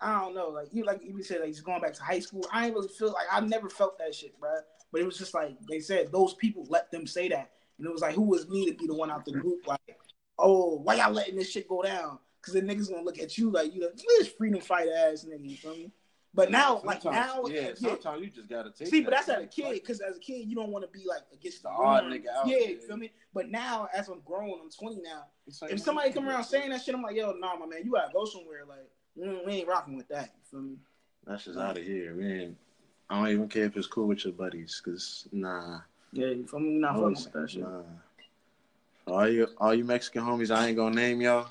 [0.00, 2.46] I don't know, like you like you said, like just going back to high school.
[2.52, 4.50] I ain't really feel like I never felt that shit, bro.
[4.92, 7.92] But it was just like they said, those people let them say that, and it
[7.92, 9.66] was like, who was me to be the one out the group?
[9.66, 9.98] Like,
[10.38, 12.20] oh, why y'all letting this shit go down?
[12.46, 15.50] Because the niggas gonna look at you like you like this freedom fighter ass nigga.
[15.50, 15.90] You feel me?
[16.32, 17.74] But now, like Sometimes- now, yeah, yeah.
[17.74, 18.88] sometimes you just gotta take.
[18.88, 19.36] See, that but that's shit.
[19.38, 21.70] as a kid, because as a kid, you don't want to be like against the
[21.70, 23.10] The odd nigga out Yeah, you feel me?
[23.34, 25.24] But now, as I'm grown, I'm 20 now.
[25.62, 27.92] Like, If somebody come around saying that shit, I'm like, yo, nah, my man, you
[27.92, 28.64] gotta go somewhere.
[28.68, 28.86] Like,
[29.16, 30.34] we ain't rocking with that.
[30.36, 30.76] You feel me?
[31.26, 32.56] that's just out of here, man.
[33.08, 35.80] I don't even care if it's cool with your buddies, cause nah,
[36.12, 36.74] Yeah, you feel me?
[36.74, 37.62] We not fucking with that shit.
[37.62, 37.82] nah.
[39.08, 41.48] All you, all you Mexican homies, I ain't gonna name y'all.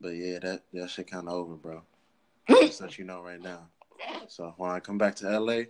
[0.00, 1.82] But yeah, that that shit kind of over, bro.
[2.48, 3.68] Just let you know right now.
[4.28, 5.62] So when I come back to LA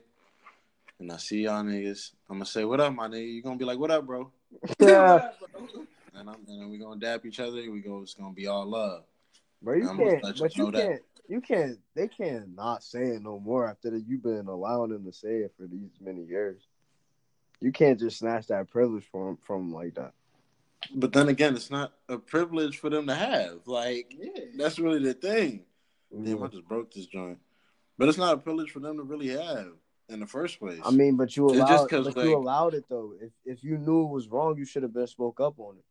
[0.99, 3.65] and I see y'all niggas, I'm gonna say, "What up, my nigga?" You gonna be
[3.65, 4.31] like, "What up, bro?"
[4.79, 5.21] Yeah,
[6.15, 7.71] And I'm and then we gonna dap each other.
[7.71, 8.03] We go.
[8.03, 9.05] It's gonna be all love.
[9.63, 10.25] bro, you can't.
[10.25, 11.03] let you But you can't.
[11.29, 11.79] You can't.
[11.95, 14.05] They can't not say it no more after that.
[14.07, 16.63] You've been allowing them to say it for these many years.
[17.61, 20.13] You can't just snatch that privilege from from like that.
[20.95, 23.61] But then again, it's not a privilege for them to have.
[23.67, 24.45] Like Yeah.
[24.57, 25.65] that's really the thing.
[26.13, 26.53] Damn, I mm.
[26.53, 27.39] just broke this joint.
[27.99, 29.73] But it's not a privilege for them to really have
[30.09, 30.81] in the first place.
[30.85, 31.69] I mean, but you It's allowed.
[31.69, 33.15] just 'cause, but like- you allowed it though.
[33.21, 35.85] If if you knew it was wrong, you should have been spoke up on it.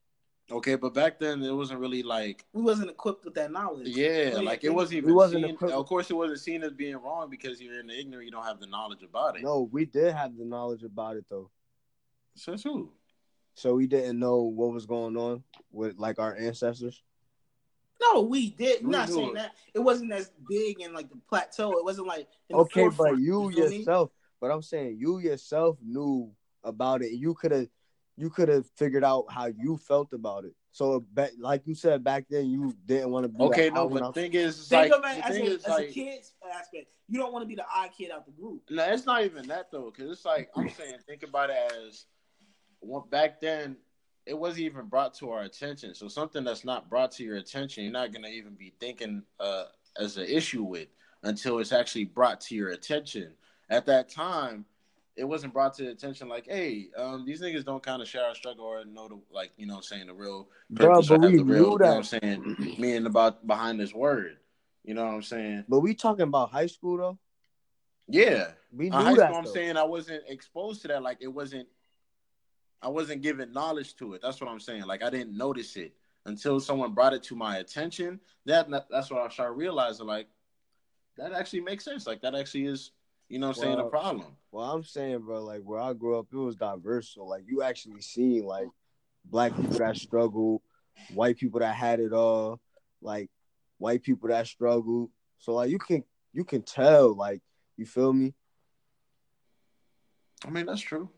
[0.54, 3.88] okay, but back then it wasn't really like We wasn't equipped with that knowledge.
[3.88, 5.54] yeah, Like, like it it- wasn't we even wasn't seen.
[5.56, 8.26] equipped- Of course, it wasn't seen as being wrong because you're in the ignorant.
[8.26, 9.44] You don't have the knowledge about it.
[9.44, 11.50] No, we did have the knowledge about it though.
[12.36, 12.92] Says who?
[13.56, 17.02] So we didn't know what was going on with like our ancestors.
[18.02, 18.84] No, we did.
[18.84, 19.36] We not knew saying it.
[19.36, 19.52] that.
[19.74, 21.72] It wasn't as big in like the plateau.
[21.78, 23.78] It wasn't like in the Okay, but forefront, you feel me?
[23.78, 26.32] yourself, but I'm saying you yourself knew
[26.64, 27.12] about it.
[27.14, 27.68] You could have,
[28.18, 30.54] you could have figured out how you felt about it.
[30.72, 33.88] So, back, like you said back then, you didn't want to be Okay, like, no,
[33.88, 35.92] but out- the thing is, it's Think like of it as, a, as like a
[35.92, 36.88] kid's aspect.
[37.08, 38.64] You don't want to be the odd kid out the group.
[38.72, 42.06] No, it's not even that though, because it's like I'm saying, think about it as
[42.23, 42.23] well,
[43.10, 43.78] back then
[44.26, 45.94] it wasn't even brought to our attention.
[45.94, 49.66] So something that's not brought to your attention, you're not gonna even be thinking uh,
[49.98, 50.88] as an issue with
[51.24, 53.34] until it's actually brought to your attention.
[53.70, 54.66] At that time,
[55.16, 58.36] it wasn't brought to attention like, hey, um, these niggas don't kind of share our
[58.36, 61.38] struggle or know the like, you know, saying the real Bro, purpose or but we
[61.38, 62.06] the real, knew you know, what I'm that.
[62.06, 64.38] saying, meaning about behind this word.
[64.84, 65.66] You know what I'm saying?
[65.70, 67.18] But we talking about high school though.
[68.08, 68.52] Yeah.
[68.76, 69.28] We knew Uh, high that.
[69.28, 71.04] school, I'm saying I wasn't exposed to that.
[71.04, 71.68] Like it wasn't,
[72.84, 74.22] I wasn't given knowledge to it.
[74.22, 74.84] That's what I'm saying.
[74.84, 75.94] Like I didn't notice it
[76.26, 78.20] until someone brought it to my attention.
[78.46, 80.06] That that's what I started realizing.
[80.06, 80.28] Like
[81.18, 82.06] that actually makes sense.
[82.06, 82.92] Like that actually is,
[83.30, 84.36] you know, what I'm saying a problem.
[84.52, 87.10] Well, I'm saying, bro, like where I grew up, it was diverse.
[87.10, 88.68] So like you actually seen like
[89.26, 90.62] black people that struggle,
[91.14, 92.60] white people that had it all,
[93.02, 93.30] like
[93.78, 95.10] white people that struggle.
[95.40, 96.04] So like you can
[96.34, 97.42] you can tell, like
[97.78, 98.34] you feel me?
[100.46, 101.10] I mean, that's true.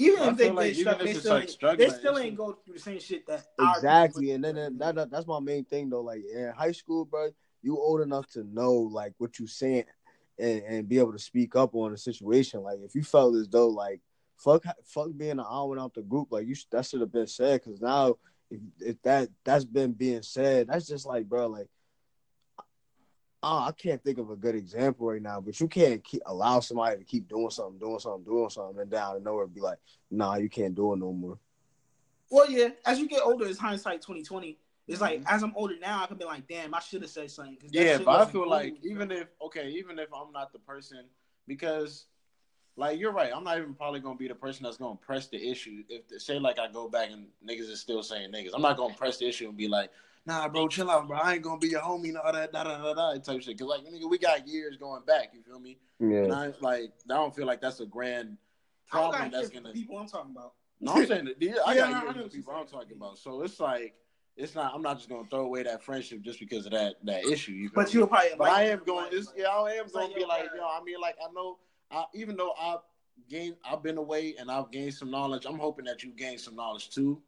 [0.00, 2.36] Even I if they, feel like they, struck, they still, like, struggling, they still ain't
[2.36, 5.64] go through the same shit that Exactly, and then then that, that- that's my main
[5.64, 6.00] thing though.
[6.00, 7.28] Like in high school, bro,
[7.62, 9.84] you old enough to know like what you saying
[10.38, 12.62] and, and be able to speak up on a situation.
[12.62, 14.00] Like if you felt as though like
[14.36, 17.60] fuck fuck being an hour out the group, like you that should have been said.
[17.62, 18.14] Because now
[18.50, 21.68] if, if that that's been being said, that's just like bro, like.
[23.42, 26.60] Oh, I can't think of a good example right now, but you can't keep, allow
[26.60, 29.78] somebody to keep doing something, doing something, doing something, and down and nowhere be like,
[30.10, 31.38] "Nah, you can't do it no more."
[32.30, 32.68] Well, yeah.
[32.84, 34.58] As you get older, it's hindsight twenty twenty.
[34.86, 35.34] It's like Mm-hmm.
[35.34, 37.56] as I'm older now, I can be like, damn, I should have said something.
[37.56, 38.50] 'cause that Yeah, but I feel cool.
[38.50, 41.06] like even if okay, even if I'm not the person,
[41.46, 42.06] because
[42.76, 45.42] like you're right, I'm not even probably gonna be the person that's gonna press the
[45.50, 45.82] issue.
[45.88, 48.94] If say like I go back and niggas is still saying niggas, I'm not gonna
[48.94, 49.90] press the issue and be like,
[50.26, 51.18] nah, bro, chill out, bro.
[51.18, 53.58] I ain't gonna be your homie and all that, da da da da type shit.
[53.58, 55.30] Cause like nigga, we got years going back.
[55.34, 55.78] You feel me?
[55.98, 58.36] And Yeah, I like I don't feel like that's a grand
[58.88, 59.72] problem that's gonna.
[59.72, 60.52] people I'm talking about.
[60.80, 62.66] No, I'm saying that yeah, I Yeah, got no, years know of people you're I'm
[62.66, 63.18] talking about.
[63.18, 63.94] So it's like
[64.36, 64.72] it's not.
[64.74, 67.52] I'm not just gonna throw away that friendship just because of that that issue.
[67.52, 68.30] You But you'll probably.
[68.38, 69.08] But I am going.
[69.12, 70.62] It's, yeah, I am It's going like, to be like, yo.
[70.62, 71.58] I mean, like, I know,
[71.90, 72.80] I, even though I've
[73.28, 75.44] gained, I've been away and I've gained some knowledge.
[75.46, 77.20] I'm hoping that you gain some knowledge too,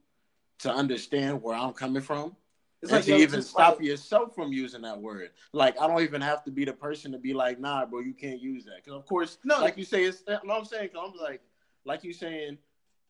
[0.61, 2.37] to understand where I'm coming from,
[2.83, 5.31] It's and like to even stop like- yourself from using that word.
[5.53, 8.13] Like, I don't even have to be the person to be like, nah, bro, you
[8.13, 8.77] can't use that.
[8.85, 9.61] Because of course, No.
[9.61, 10.25] like you say, it's.
[10.27, 11.41] No, I'm saying, cause I'm like,
[11.85, 12.59] like you saying.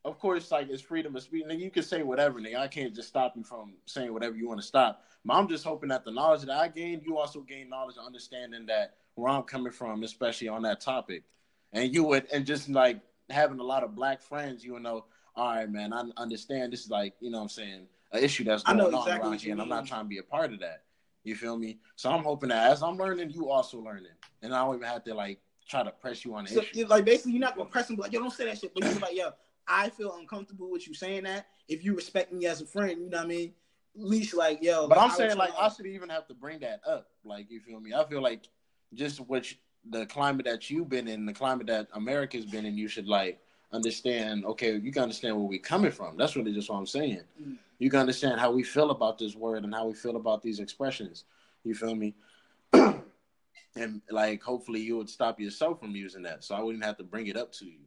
[0.04, 1.44] Of course, like it's freedom of speech.
[1.48, 2.56] And you can say whatever, nigga.
[2.58, 5.04] I can't just stop you from saying whatever you want to stop.
[5.24, 8.04] But I'm just hoping that the knowledge that I gained, you also gain knowledge and
[8.04, 11.22] understanding that where I'm coming from, especially on that topic.
[11.72, 12.98] And you would, and just like
[13.30, 15.04] having a lot of black friends, you would know,
[15.36, 18.44] all right, man, I understand this is like, you know what I'm saying, an issue
[18.44, 20.08] that's I going know on exactly around what you here, and I'm not trying to
[20.08, 20.82] be a part of that.
[21.24, 21.78] You feel me?
[21.96, 24.12] So I'm hoping that as I'm learning, you also learning.
[24.42, 26.86] And I don't even have to like try to press you on the So, issue.
[26.86, 28.74] like basically, you're not gonna press them like, yo, don't say that shit.
[28.74, 29.30] But you're like, yo,
[29.66, 31.46] I feel uncomfortable with you saying that.
[31.68, 33.52] If you respect me as a friend, you know what I mean.
[33.96, 34.88] At least like, yo.
[34.88, 37.08] But like, I'm saying like I should even have to bring that up.
[37.24, 37.94] Like you feel me?
[37.94, 38.48] I feel like
[38.94, 42.88] just which the climate that you've been in, the climate that America's been in, you
[42.88, 43.40] should like
[43.72, 44.44] understand.
[44.44, 46.16] Okay, you can understand where we're coming from.
[46.16, 47.22] That's really just what I'm saying.
[47.40, 47.58] Mm.
[47.82, 50.60] You can understand how we feel about this word and how we feel about these
[50.60, 51.24] expressions.
[51.64, 52.14] You feel me?
[52.72, 57.02] and like hopefully you would stop yourself from using that, so I wouldn't have to
[57.02, 57.80] bring it up to you.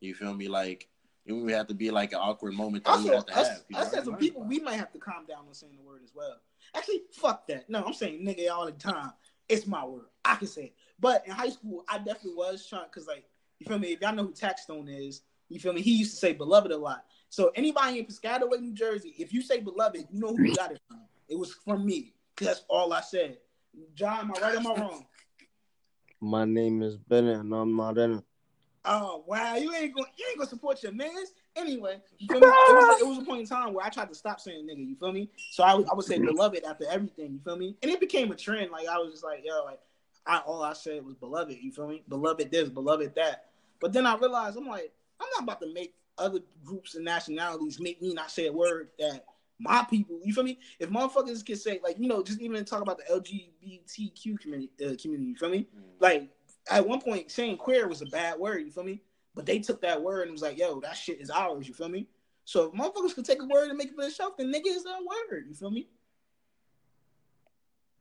[0.00, 0.48] You feel me?
[0.48, 0.88] Like
[1.26, 3.58] it would have to be like an awkward moment that we have to us, have.
[3.68, 6.00] you us as a people, we might have to calm down on saying the word
[6.02, 6.34] as well.
[6.74, 7.70] Actually, fuck that.
[7.70, 9.12] No, I'm saying nigga all the time.
[9.48, 10.06] It's my word.
[10.24, 10.74] I can say it.
[10.98, 13.26] But in high school, I definitely was trying because like
[13.60, 13.92] you feel me.
[13.92, 15.82] If y'all know who Taxstone is, you feel me.
[15.82, 17.04] He used to say beloved a lot.
[17.30, 20.72] So anybody in Piscataway, New Jersey, if you say beloved, you know who you got
[20.72, 21.00] it from.
[21.28, 23.38] It was from me that's all I said.
[23.94, 25.06] John, am I right or am I wrong?
[26.20, 28.24] My name is Bennett, and I'm not in it.
[28.84, 32.00] Oh wow, you ain't going you ain't gonna support your mans anyway.
[32.18, 32.46] You feel me?
[32.46, 34.88] It was, it was a point in time where I tried to stop saying nigga.
[34.88, 35.30] You feel me?
[35.50, 37.32] So I, I would say beloved after everything.
[37.32, 37.76] You feel me?
[37.82, 38.70] And it became a trend.
[38.70, 39.80] Like I was just like yo, like
[40.26, 41.58] I all I said was beloved.
[41.60, 42.02] You feel me?
[42.08, 43.50] Beloved this, beloved that.
[43.80, 47.80] But then I realized I'm like I'm not about to make other groups and nationalities
[47.80, 49.24] make me not say a word that
[49.58, 50.18] my people.
[50.24, 50.58] You feel me?
[50.78, 54.96] If motherfuckers can say like you know just even talk about the LGBTQ community, uh,
[55.00, 55.30] community.
[55.30, 55.66] You feel me?
[55.98, 56.30] Like
[56.70, 59.02] at one point saying queer was a bad word, you feel me?
[59.34, 61.88] But they took that word and was like, yo, that shit is ours, you feel
[61.88, 62.08] me?
[62.44, 64.84] So if motherfuckers could take a word and make it for themselves, then nigga is
[64.84, 64.98] that
[65.30, 65.88] word, you feel me?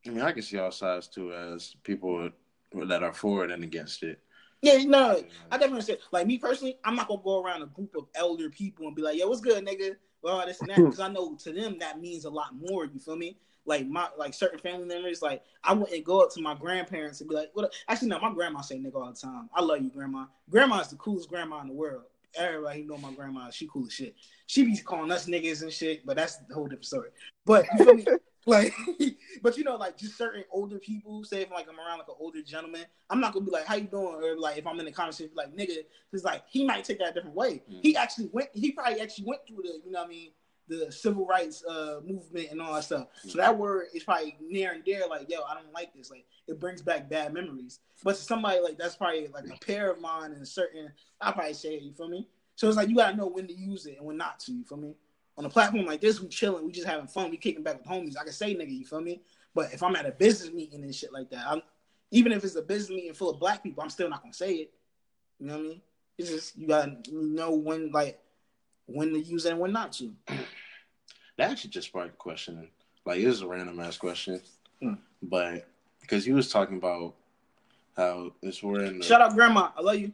[0.08, 2.30] I mean, I can see all sides too, as people
[2.74, 4.20] that are for it and against it.
[4.62, 7.96] Yeah, no, I definitely said like me personally, I'm not gonna go around a group
[7.96, 9.96] of elder people and be like, yo, what's good, nigga?
[10.22, 13.00] Well, this and that, because I know to them that means a lot more, you
[13.00, 13.38] feel me?
[13.70, 17.30] like my like certain family members, like I wouldn't go up to my grandparents and
[17.30, 19.50] be like, "What?" Actually, no, my grandma say "nigga" all the time.
[19.54, 20.26] I love you, grandma.
[20.50, 22.04] Grandma's the coolest grandma in the world.
[22.36, 23.50] Everybody know my grandma.
[23.52, 24.16] She cool as shit.
[24.48, 27.10] She be calling us niggas and shit, but that's the whole different story.
[27.46, 28.06] But you feel me?
[28.46, 28.74] like,
[29.42, 31.24] but you know, like just certain older people.
[31.24, 33.76] Say if like I'm around like an older gentleman, I'm not gonna be like, "How
[33.76, 35.78] you doing?" Or like if I'm in the conversation, like nigga,
[36.10, 37.64] because like he might take that a different way.
[37.70, 37.80] Mm-hmm.
[37.82, 38.50] He actually went.
[38.54, 40.30] He probably actually went through the, you know, what I mean
[40.70, 43.08] the civil rights uh, movement and all that stuff.
[43.28, 45.04] So that word is probably near and dear.
[45.10, 46.12] Like, yo, I don't like this.
[46.12, 47.80] Like, it brings back bad memories.
[48.04, 51.32] But to somebody like that's probably like a pair of mine and a certain, I
[51.32, 51.82] probably say it.
[51.82, 52.30] You feel me?
[52.56, 54.54] So it's like you gotta know when to use it and when not to.
[54.54, 54.96] You feel me?
[55.40, 57.88] On a platform like this, we chilling, we just having fun, we kicking back with
[57.88, 58.18] homies.
[58.20, 59.22] I can say nigga, you feel me?
[59.56, 61.62] But if I'm at a business meeting and shit like that, I'm
[62.12, 64.56] even if it's a business meeting full of black people, I'm still not gonna say
[64.56, 64.74] it.
[65.40, 65.82] You know what I mean?
[66.18, 68.20] It's just you gotta know when like
[68.86, 70.14] when to use it and when not to.
[71.38, 72.68] That actually just sparked a question.
[73.06, 74.42] Like it was a random ass question,
[74.82, 74.96] hmm.
[75.24, 75.70] but
[76.02, 77.16] because he was talking about
[77.96, 79.00] how this we're in.
[79.00, 80.12] The, shout out grandma, I love you.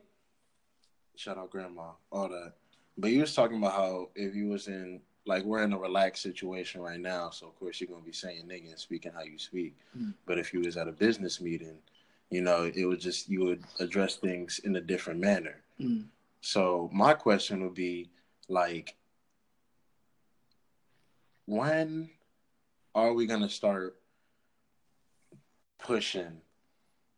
[1.15, 2.53] Shout out grandma, all that.
[2.95, 6.23] But he was talking about how if you was in like we're in a relaxed
[6.23, 9.39] situation right now, so of course you're gonna be saying nigga and speaking how you
[9.39, 9.75] speak.
[9.97, 10.13] Mm.
[10.25, 11.77] But if you was at a business meeting,
[12.29, 15.61] you know, it would just you would address things in a different manner.
[15.79, 16.05] Mm.
[16.41, 18.09] So my question would be
[18.47, 18.95] like
[21.45, 22.09] when
[22.93, 23.95] are we gonna start
[25.79, 26.41] pushing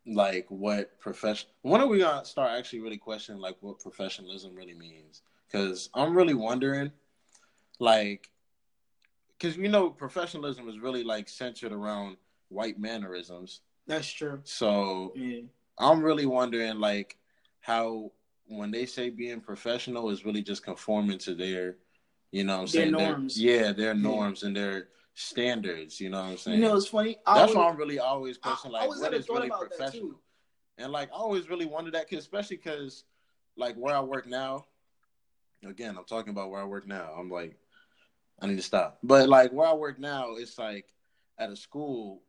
[0.06, 4.74] like what profession when are we gonna start actually really questioning like what professionalism really
[4.74, 6.90] means because i'm really wondering
[7.78, 8.30] like
[9.38, 12.16] because you know professionalism is really like centered around
[12.48, 15.40] white mannerisms that's true so yeah.
[15.78, 17.16] i'm really wondering like
[17.60, 18.10] how
[18.46, 21.76] when they say being professional is really just conforming to their
[22.30, 22.92] you know what I'm saying?
[22.92, 23.40] Their norms.
[23.40, 24.46] yeah, their norms yeah.
[24.46, 26.00] and their standards.
[26.00, 26.58] You know what I'm saying?
[26.60, 27.16] You know, it's funny.
[27.26, 30.20] I That's always, why I'm really always questioning like what is really professional.
[30.76, 33.04] And like I always really wondered that, cause, especially because
[33.56, 34.66] like where I work now.
[35.66, 37.12] Again, I'm talking about where I work now.
[37.18, 37.56] I'm like,
[38.40, 38.98] I need to stop.
[39.02, 40.86] But like where I work now, it's like
[41.38, 42.22] at a school,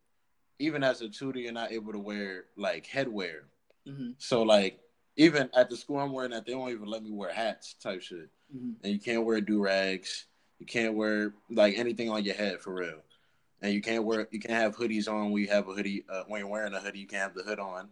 [0.59, 3.41] even as a tutor, you're not able to wear like headwear.
[3.87, 4.11] Mm-hmm.
[4.17, 4.79] So like
[5.15, 8.01] even at the school I'm wearing at, they don't even let me wear hats type
[8.01, 8.71] shit mm-hmm.
[8.83, 10.25] and you can't wear do rags.
[10.59, 12.99] You can't wear like anything on your head for real,
[13.61, 16.23] and you can't wear you can't have hoodies on when you have a hoodie uh,
[16.27, 16.99] when you're wearing a hoodie.
[16.99, 17.87] You can't have the hood on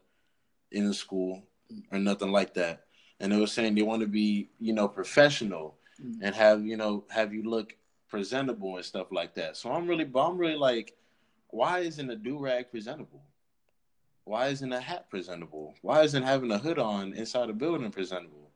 [0.71, 1.43] in the school
[1.91, 2.83] or nothing like that.
[3.19, 6.23] And they were saying they want to be you know professional mm-hmm.
[6.23, 7.73] and have you know have you look
[8.09, 9.57] presentable and stuff like that.
[9.57, 10.95] So I'm really I'm really like,
[11.49, 13.21] why isn't a do rag presentable?
[14.25, 15.73] Why isn't a hat presentable?
[15.81, 18.51] Why isn't having a hood on inside a building presentable?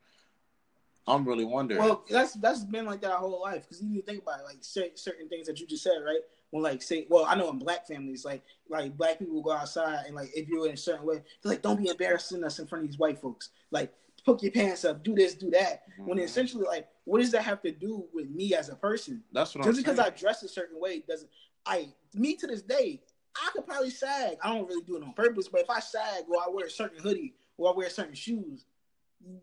[1.08, 1.82] I'm really wondering.
[1.82, 4.58] Well, that's that's been like that our whole life because you think about it, like
[4.62, 6.20] certain things that you just said, right?
[6.52, 10.06] When like say, well, I know in black families, like like black people go outside
[10.06, 12.68] and like if you're in a certain way, they're like, don't be embarrassing us in
[12.68, 13.49] front of these white folks.
[13.72, 13.93] Like,
[14.26, 15.84] put your pants up, do this, do that.
[15.93, 16.09] Mm-hmm.
[16.09, 19.24] When essentially, like, what does that have to do with me as a person?
[19.32, 20.13] That's what just I'm because saying.
[20.15, 21.30] I dress a certain way doesn't.
[21.65, 23.01] I me to this day,
[23.36, 24.38] I could probably sag.
[24.43, 26.72] I don't really do it on purpose, but if I sag or I wear a
[26.72, 28.65] certain hoodie or I wear certain shoes,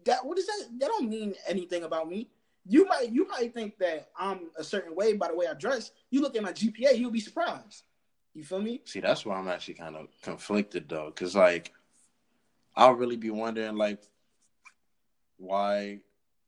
[0.05, 2.29] that what does that that don't mean anything about me.
[2.66, 5.93] You might you might think that I'm a certain way by the way I dress.
[6.11, 7.85] You look at my GPA, you'll be surprised.
[8.35, 8.83] You feel me?
[8.85, 11.72] See, that's why I'm actually kind of conflicted though, because like
[12.76, 14.03] I'll really be wondering like
[15.39, 16.01] why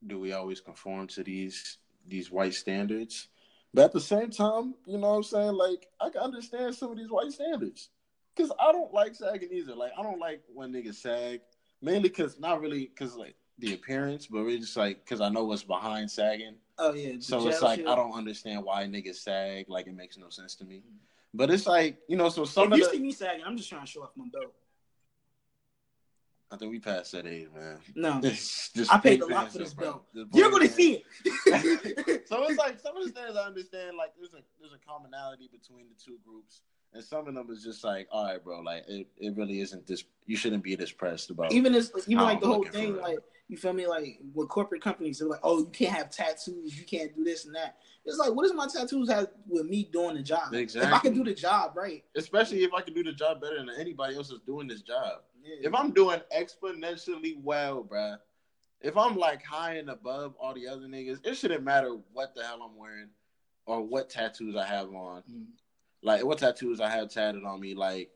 [0.07, 3.29] do we always conform to these these white standards?
[3.73, 5.53] But at the same time, you know what I'm saying?
[5.53, 7.91] Like, I can understand some of these white standards.
[8.35, 9.75] Because I don't like sagging either.
[9.75, 11.41] Like, I don't like when niggas sag.
[11.81, 15.45] Mainly because, not really because, like, the appearance, but really just like, because I know
[15.45, 16.55] what's behind sagging.
[16.79, 17.17] Oh yeah.
[17.21, 17.89] So it's like, shit.
[17.89, 19.69] I don't understand why niggas sag.
[19.69, 20.83] Like, it makes no sense to me.
[21.33, 22.91] But it's like, you know, so some If of you the.
[22.91, 24.53] see me sagging, I'm just trying to show off my belt.
[26.53, 27.79] I think we passed that age, man.
[27.95, 30.05] No, It's just I paid big a lot for this up, belt.
[30.15, 30.75] Just you're gonna fans.
[30.75, 32.27] see it.
[32.29, 35.49] so it's like some of the things I understand, like there's a there's a commonality
[35.53, 38.85] between the two groups, and some of them is just like, all right, bro, like
[38.89, 40.05] it, it really isn't this.
[40.27, 41.53] You shouldn't be this pressed about.
[41.53, 43.19] even this, even I'm like the whole thing, like
[43.51, 46.85] you feel me, like with corporate companies, they're like, oh, you can't have tattoos, you
[46.85, 47.77] can't do this and that.
[48.05, 50.55] It's like, what does my tattoos have with me doing the job?
[50.55, 50.89] Exactly.
[50.89, 53.57] If I can do the job right, Especially if I can do the job better
[53.57, 55.23] than anybody else is doing this job.
[55.63, 58.19] If I'm doing exponentially well, bruh,
[58.81, 62.43] if I'm like high and above all the other niggas, it shouldn't matter what the
[62.43, 63.09] hell I'm wearing
[63.67, 65.23] or what tattoos I have on.
[65.31, 65.47] Mm.
[66.03, 68.11] Like what tattoos I have tatted on me, like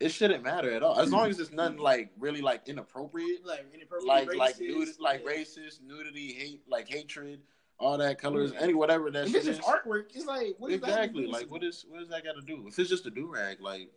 [0.00, 0.98] it shouldn't matter at all.
[0.98, 5.22] As long as it's nothing like really like inappropriate, like inappropriate, like like nudity, like
[5.24, 5.32] yeah.
[5.32, 7.40] racist, nudity, hate, like hatred,
[7.78, 8.60] all that colors, Yeah.
[8.62, 11.26] any whatever that If it's just artwork, it's like what does that have Exactly.
[11.26, 11.90] Like what something?
[11.90, 12.64] what does that got to do?
[12.66, 13.90] If it's just a do rag, like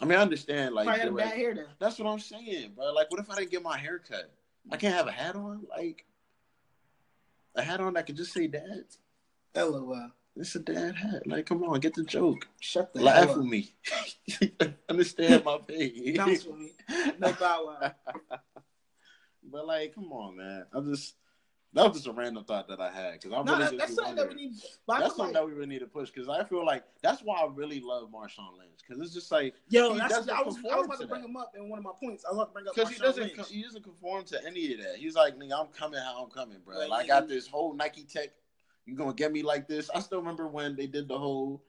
[0.00, 0.74] I mean, I understand.
[0.74, 2.92] Like Probably had a do-rag- bad hair that's what I'm saying, bro.
[2.92, 4.32] Like, what if I didn't get my hair cut?
[4.70, 6.04] I can't have a hat on, like
[7.54, 8.84] a hat on that could just say dad.
[9.54, 9.94] LOL.
[9.94, 10.08] Uh.
[10.36, 11.26] It's a dad hat.
[11.26, 12.46] Like, come on, get the joke.
[12.60, 13.74] Shut the Laugh with me.
[14.88, 16.16] Understand my pain.
[16.16, 16.72] Bounce with me.
[17.18, 17.92] No bow wow.
[19.50, 20.66] but like, come on, man.
[20.72, 21.14] I'm just
[21.72, 24.16] that was just a random thought that I had because I No, really that's something
[24.16, 24.54] that we need.
[24.88, 27.40] That's something like, that we really need to push because I feel like that's why
[27.40, 30.86] I really love Marshawn Lynch because it's just like yo, that's, I was, I was
[30.86, 31.28] about to to bring that.
[31.28, 32.24] him up in one of my points.
[32.30, 34.80] I love to bring up because he doesn't co- he doesn't conform to any of
[34.80, 34.96] that.
[34.96, 36.78] He's like, nigga, I'm coming how I'm coming, bro.
[36.78, 38.30] Like, Like, I got this whole Nike Tech.
[38.86, 39.90] You gonna get me like this?
[39.94, 41.62] I still remember when they did the whole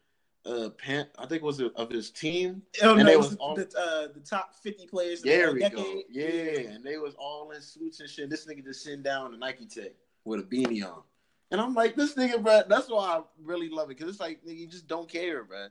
[0.45, 1.09] uh pant.
[1.19, 2.61] I think it was of his team.
[2.81, 5.47] Oh, And no, they it was was all- the, uh, the top 50 players There
[5.47, 5.77] the we decade.
[5.77, 6.01] go.
[6.09, 8.29] Yeah, and they was all in suits and shit.
[8.29, 9.91] This nigga just sitting down in Nike Tech
[10.25, 11.03] with a beanie on.
[11.51, 12.61] And I'm like, this nigga, bro.
[12.67, 15.67] That's why I really love it because it's like, nigga, you just don't care, bro.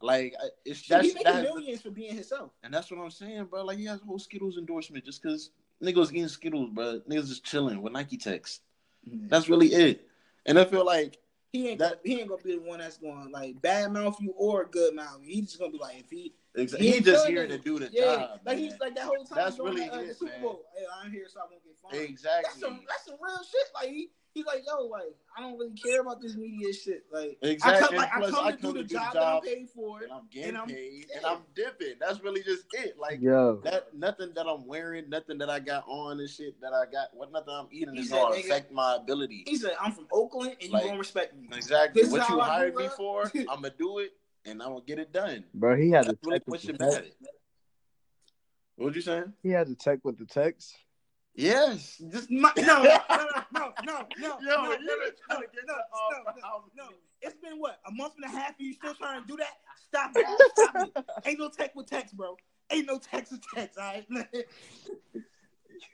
[0.00, 0.34] Like,
[0.64, 2.50] it's that's he making millions for being himself.
[2.62, 3.64] and that's what I'm saying, bro.
[3.64, 5.50] Like, he has a whole Skittles endorsement just because
[5.82, 7.00] niggas eating Skittles, bro.
[7.08, 8.60] Niggas just chilling with Nike Techs.
[9.06, 10.06] That's really it.
[10.46, 11.18] And I feel like
[11.54, 14.32] He ain't That- he ain't gonna be the one that's going like bad mouth you
[14.36, 15.34] or good mouth you.
[15.36, 17.88] He's just gonna be like if he exa- He he, just here to do the
[17.92, 18.40] yeah job.
[18.44, 18.58] like man.
[18.58, 20.32] he's like that whole time That's really the, uh, it, Super.
[20.42, 20.64] Bowl.
[20.76, 21.94] Hey, I'm here so I won't get fined.
[21.94, 22.60] That's exactly.
[22.60, 23.68] some that's some real shit.
[23.72, 27.04] Like he he's like yo like I don't really care about this media shit.
[27.12, 27.86] Like I Exactly.
[27.88, 29.40] come like I come I to come do the to do the job, that I'm
[29.42, 30.02] paid for.
[30.02, 31.26] and I'm getting and I'm- paid and.
[31.26, 31.94] I'm dipping.
[31.98, 32.96] That's really just it.
[32.98, 36.72] Like Yo, that nothing that I'm wearing, nothing that I got on and shit that
[36.72, 39.44] I got what nothing I'm eating He is said, gonna affect my ability.
[39.46, 41.48] He said I'm from Oakland and you Like, gonna respect me.
[41.52, 42.02] Exactly.
[42.02, 44.12] This what you I hired me for, I'm gonna do it
[44.44, 45.44] and I'm gonna get it done.
[45.54, 47.12] bro, he had That's the really tech what with the text.
[48.76, 49.32] What you saying?
[49.42, 50.76] He had to tech with the text.
[51.34, 52.00] Yes.
[52.10, 54.94] Just my, no, no, no, no, no, no, Yo, no, you no,
[55.30, 56.84] no, no, no, no, no.
[57.20, 58.54] It's been what a month and a half.
[58.58, 59.58] and You still trying to do that?
[59.76, 60.26] Stop it!
[60.54, 61.04] Stop it!
[61.26, 62.36] Ain't no tech with text, bro.
[62.70, 63.78] Ain't no text with text.
[63.78, 64.06] All right.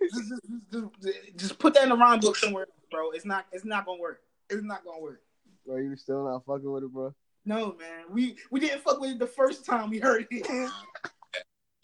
[0.03, 3.13] just, just, just, just put that in the rhyme book somewhere, bro.
[3.13, 3.47] It's not.
[3.53, 4.21] It's not gonna work.
[4.51, 5.23] It's not gonna work.
[5.67, 7.15] Bro, you still not fucking with it, bro?
[7.47, 8.05] No, man.
[8.11, 10.47] We we didn't fuck with it the first time we heard it.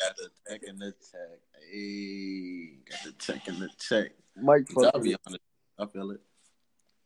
[0.07, 1.41] Got the tech and the tech.
[1.69, 4.13] Hey, got the tech and the tech.
[4.41, 5.43] Mike I'll fucking be honest.
[5.79, 6.21] I feel it.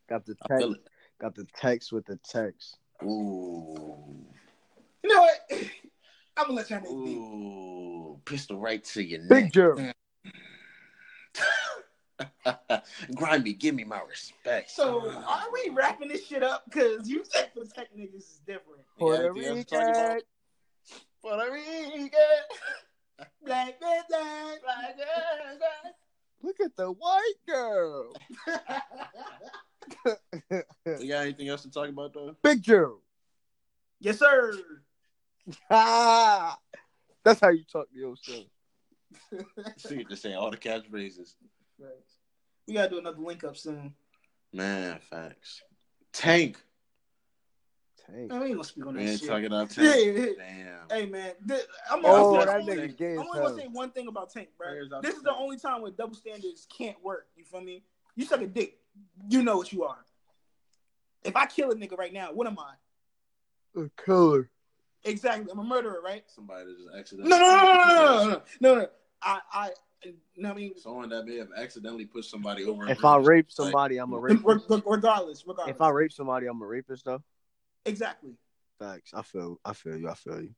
[0.08, 0.62] got the I text.
[0.62, 0.88] feel it.
[1.18, 2.76] Got the text with the text.
[3.02, 4.26] Ooh.
[5.02, 5.40] you know what?
[6.36, 7.10] I'm gonna let y'all niggas be.
[7.12, 8.20] Ooh.
[8.26, 9.52] Pistol right to your Big neck.
[9.52, 9.92] Joe.
[13.14, 14.70] Grimy, give me my respect.
[14.70, 15.22] So uh.
[15.26, 16.64] are we wrapping this shit up?
[16.70, 18.82] Cause you tech the tech niggas is different.
[18.98, 20.14] Puerto anything else to talk about?
[20.14, 20.20] Rican.
[21.22, 22.10] Puerto Rican.
[23.44, 24.08] Black black.
[24.08, 25.94] Black girl, black.
[26.42, 28.12] Look at the white girl.
[30.86, 32.36] You got anything else to talk about though?
[32.42, 32.98] Big Joe.
[33.98, 34.52] yes, sir.
[35.70, 36.58] Ah,
[37.24, 38.44] that's how you talk to yourself.
[39.78, 41.34] See you just saying all the catchphrases.
[42.66, 43.94] We gotta do another link up soon.
[44.52, 45.62] Man, facts.
[46.12, 46.60] Tank.
[48.06, 48.30] Tank.
[48.30, 49.28] Man, we ain't gonna speak on that shit.
[49.28, 49.94] Talking about Tank.
[49.94, 50.80] Hey, Damn.
[50.90, 54.32] Hey man, this, I'm, oh, gonna, that nigga I'm only gonna say one thing about
[54.32, 54.68] Tank, bro.
[55.02, 57.28] This is the only time where double standards can't work.
[57.36, 57.82] You feel me?
[58.16, 58.78] You suck a dick.
[59.28, 59.98] You know what you are.
[61.22, 63.80] If I kill a nigga right now, what am I?
[63.80, 64.50] A killer.
[65.04, 65.50] Exactly.
[65.50, 66.24] I'm a murderer, right?
[66.26, 67.30] Somebody that just accidentally.
[67.30, 68.88] No, no, no, no, no, no, no, no.
[69.22, 69.70] I, I,
[70.36, 72.88] No, I mean, someone that may have accidentally pushed somebody over.
[72.88, 74.44] If I rape somebody, like, I'm a rapist.
[74.86, 75.74] Regardless, regardless.
[75.74, 77.22] If I rape somebody, I'm a rapist, though
[77.84, 78.32] exactly.
[78.78, 79.12] Facts.
[79.14, 79.58] I feel.
[79.64, 80.08] I feel you.
[80.08, 80.54] I feel you.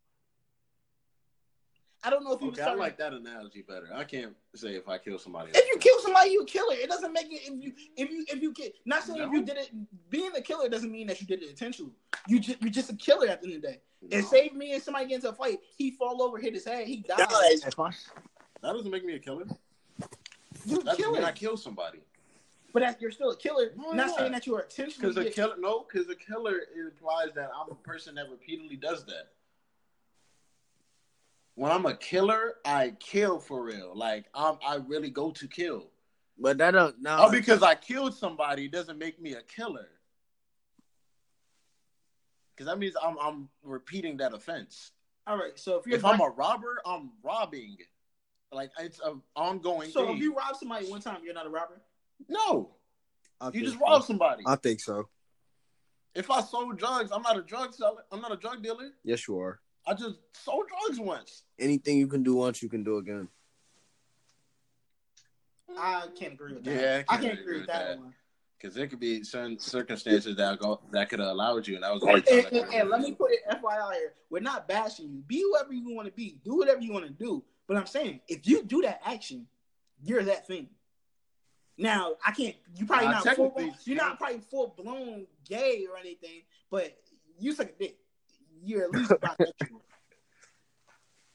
[2.04, 3.88] I don't know if you Okay, was I like that analogy better.
[3.94, 5.52] I can't say if I kill somebody.
[5.54, 6.74] If you kill somebody, you a killer.
[6.74, 8.70] It doesn't make it if you if you if you kill.
[8.84, 9.70] Not saying if you did it.
[10.10, 11.92] Being a killer doesn't mean that you did it intentionally.
[12.26, 13.80] You just you're just a killer at the end of the day.
[14.02, 14.16] No.
[14.16, 15.60] And save me and somebody gets into a fight.
[15.76, 17.60] He fall over, hit his head, he dies.
[17.60, 17.76] That
[18.62, 19.44] doesn't make me a killer.
[20.64, 22.00] You kill mean I it, kill somebody.
[22.72, 23.72] But that, you're still a killer.
[23.74, 24.18] Why not not?
[24.18, 27.74] saying that you are Because a killer, no, because a killer implies that I'm a
[27.74, 29.28] person that repeatedly does that.
[31.54, 33.92] When I'm a killer, I kill for real.
[33.94, 35.90] Like I'm, I really go to kill.
[36.38, 37.00] but that don't.
[37.00, 37.18] No.
[37.20, 39.88] Oh, because I killed somebody doesn't make me a killer.
[42.54, 44.92] Because that means I'm, I'm repeating that offense.
[45.26, 47.76] All right, so if you're If I'm a robber, I'm robbing.
[48.50, 50.16] Like it's an ongoing so thing.
[50.16, 51.80] if you rob somebody one time, you're not a robber.
[52.28, 52.70] No,
[53.40, 53.84] I you think just so.
[53.84, 54.42] robbed somebody.
[54.46, 55.08] I think so.
[56.14, 58.02] if I sold drugs, I'm not a drug seller.
[58.10, 58.90] I'm not a drug dealer.
[59.04, 59.60] Yes, you are.
[59.86, 61.42] I just sold drugs once.
[61.58, 63.28] Anything you can do once, you can do again.
[65.78, 66.74] I can't agree with that.
[66.74, 68.14] Yeah, I I can't can't agree with that, one.
[68.60, 71.92] Because there could be certain circumstances that go that could have allowed you, and that
[71.92, 74.14] was the And, and- and let me put it FYI here.
[74.30, 75.22] We're not bashing you.
[75.26, 76.38] Be whoever you want to be.
[76.44, 77.42] Do whatever you want to do.
[77.66, 79.46] But I'm saying, if you do that action,
[80.04, 80.68] you're that thing.
[81.82, 82.54] Now, I can't.
[82.76, 86.42] You probably Nah, not Full, you're not probably full blown gay or anything.
[86.70, 86.96] But
[87.38, 87.96] you suck a dick.
[88.64, 89.80] You're at least bisexual.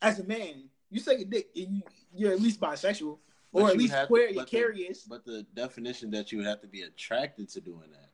[0.01, 1.49] As a man, you suck a dick.
[1.55, 1.81] And you,
[2.15, 3.17] you're at least bisexual,
[3.53, 4.25] But or at least have to- queer.
[4.29, 5.03] You're but the- curious.
[5.03, 8.09] But the definition that you would have to be attracted to doing that.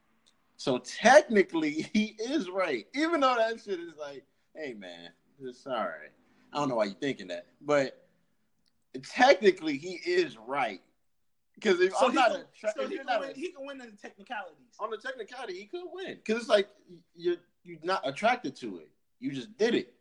[0.57, 4.23] So technically, he is right, even though that shit is like,
[4.55, 5.09] hey man,
[5.41, 6.11] it's all right.
[6.53, 8.05] I don't know why you're thinking that, but
[9.03, 10.81] technically, he is right.
[11.55, 13.79] Because if So I'm not so if he can not win, a- he can win
[13.81, 14.75] in the technicalities.
[14.79, 16.15] on the technicality, he could win.
[16.15, 16.67] Because it's like
[17.15, 18.89] you're you're not attracted to it.
[19.19, 19.93] You just did it.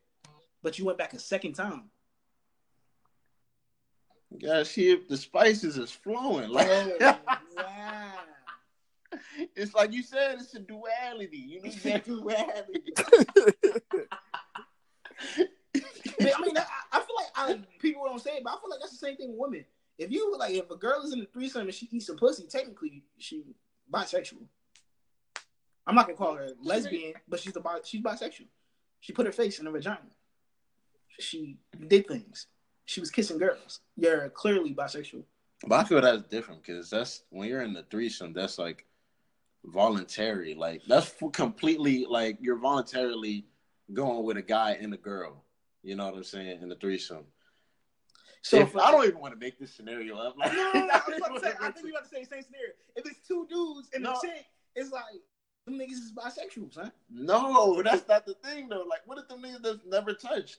[0.63, 1.91] But you went back a second time.
[4.31, 6.49] You gotta see if the spices is flowing.
[6.51, 7.19] Like Oh,
[7.57, 8.13] wow.
[9.55, 11.37] it's like you said, it's a duality.
[11.37, 12.95] You need that duality.
[16.21, 18.81] I mean, I, I feel like I, people don't say it, but I feel like
[18.81, 19.65] that's the same thing with women.
[19.99, 22.45] If you like, if a girl is in a threesome and she eats some pussy,
[22.49, 23.45] technically she
[23.93, 24.47] bisexual.
[25.87, 28.47] I'm not gonna call her lesbian, but she's a bi- she's bisexual.
[29.01, 29.99] She put her face in a vagina.
[31.19, 32.47] She did things.
[32.85, 33.81] She was kissing girls.
[33.97, 35.25] You're clearly bisexual.
[35.67, 38.87] But I feel that's different because that's when you're in the threesome, that's like
[39.65, 40.55] voluntary.
[40.55, 43.45] Like that's completely like you're voluntarily
[43.93, 45.45] going with a guy and a girl.
[45.83, 46.63] You know what I'm saying?
[46.63, 47.25] In the threesome.
[48.43, 50.37] So if, I don't even want to make this scenario up.
[50.37, 52.25] Like, No, no, no, I, was about to say, I think we about to say
[52.25, 52.71] the same scenario.
[52.97, 54.11] If it's two dudes and No.
[54.11, 55.05] a chick, it's like
[55.65, 56.91] them niggas is bisexual, son.
[57.09, 58.85] no, that's not the thing though.
[58.89, 60.59] Like, what if them niggas that's never touched?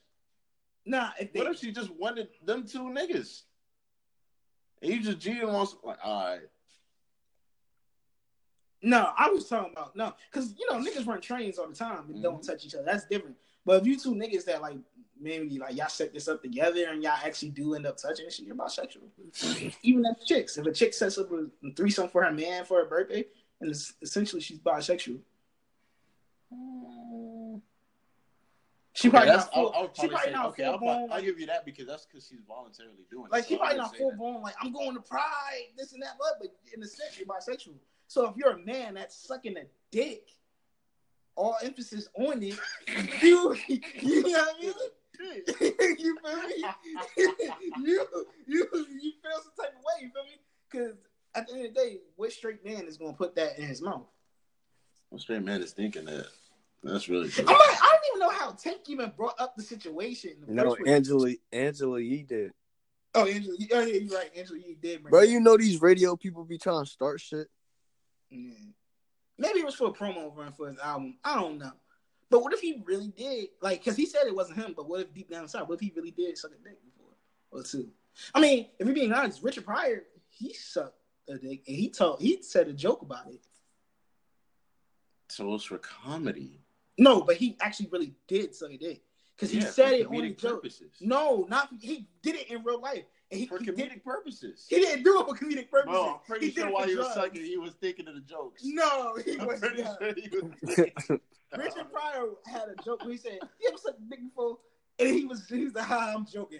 [0.86, 3.42] Nah, if they, What if she just wanted them two niggas?
[4.82, 6.40] And you just cheating on some, like, all right.
[8.82, 12.06] No, I was talking about no, because you know niggas run trains all the time
[12.10, 12.48] and don't Mhm.
[12.48, 12.84] touch each other.
[12.86, 13.38] That's different.
[13.66, 14.78] But if you two niggas that like
[15.20, 18.46] maybe like y'all set this up together and y'all actually do end up touching shit,
[18.46, 19.74] you're bisexual.
[19.84, 22.86] Even if chicks, if a chick sets up a threesome for her man for her
[22.86, 23.26] birthday,
[23.62, 25.20] and it's, essentially she's bisexual.
[26.54, 27.62] Mm.
[28.96, 29.74] She Okay, probably not full.
[29.74, 31.14] I- I would she probably probably say- not okay, full I'll.
[31.14, 33.32] I'll give you that because that's because she's voluntarily doing it.
[33.32, 34.20] Like she So probably not full that.
[34.20, 34.42] blown.
[34.42, 37.76] Like I'm going to Pride, this and that, but but in a sense you're bisexual.
[38.08, 40.28] So if you're a man that's sucking a dick,
[41.36, 42.58] all emphasis on it,
[43.22, 43.56] you
[44.00, 44.74] you know what I mean?
[46.00, 46.66] you feel me?
[47.84, 48.08] you
[48.48, 48.68] you
[49.02, 50.02] you feel some type of way.
[50.02, 50.40] You feel me?
[50.70, 50.98] Because
[51.36, 53.82] at the end of the day, what straight man is gonna put that in his
[53.82, 54.08] mouth?
[55.10, 56.28] What straight man is thinking that?
[56.84, 60.32] That's really I'm like, I don't even know how Tank even brought up the situation.
[60.48, 60.76] In the No.
[60.86, 62.52] Angela, Angela Yee did.
[63.16, 64.32] Oh, Angela, oh yeah, you're right.
[64.36, 65.02] Angela, you did.
[65.02, 67.48] bring Bro, you know these radio people be trying to start shit.
[68.30, 68.52] Yeah.
[69.38, 71.18] Maybe it was for a promo run for his album.
[71.24, 71.72] I don't know.
[72.30, 73.50] But what if he really did?
[73.62, 75.82] Like, because he said it wasn't him, but what if deep down inside, what if
[75.82, 77.12] he really did suck a dick before
[77.52, 77.90] or two?
[78.34, 82.22] I mean, if we're being honest, Richard Pryor, he sucked a dick and he told,
[82.22, 83.42] he said a joke about it.
[85.30, 86.60] So it was for comedy.
[86.98, 89.02] No, but he actually really did suck a dick
[89.36, 90.62] because he Yeah, said it on the joke.
[90.62, 90.92] purposes.
[91.02, 93.04] No, not he did it in real life.
[93.34, 94.66] And he, for he comedic did, purposes.
[94.70, 95.92] he didn't do it for comedic purposes.
[95.92, 97.20] Bro, I'm pretty He did sure it while for he was drugs.
[97.22, 98.62] sucking, he was thinking of the jokes.
[98.64, 99.98] No, he I'm was pretty not.
[100.02, 101.20] sure he was.
[101.58, 104.58] Richard Pryor had a joke where he said, "You ever sucked a dick before?"
[105.00, 106.60] And he was he was like, "Ha, I'm joking."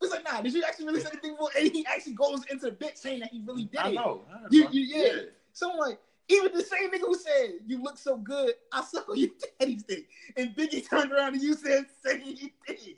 [0.00, 1.50] He's like, nah, did you actually really say anything for?
[1.58, 3.76] And he actually goes into the bit saying that he really did.
[3.80, 3.94] I it.
[3.96, 4.22] know.
[4.50, 5.12] You- you- yeah.
[5.52, 5.98] So I'm like,
[6.28, 9.82] even the same nigga who said you look so good, I suck on your daddy's
[9.82, 10.08] dick,
[10.38, 12.22] and Biggie turned around and you said same
[12.66, 12.94] thing.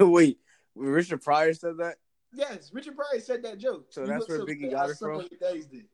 [0.00, 0.38] Wait,
[0.74, 1.96] Richard Pryor said that.
[2.32, 3.86] Yes, Richard Pryor said that joke.
[3.90, 5.16] So You that's where Biggie got it from?
[5.16, 5.86] on your daddy's dick.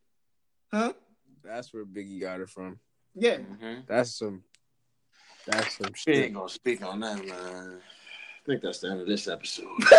[0.73, 0.93] Huh?
[1.43, 2.79] That's where Biggie got it from.
[3.15, 3.37] Yeah.
[3.39, 3.81] Mm-hmm.
[3.87, 4.43] That's some.
[5.47, 7.79] That's some We ain't gonna speak on that, man.
[7.79, 9.67] I think that's the end of this episode.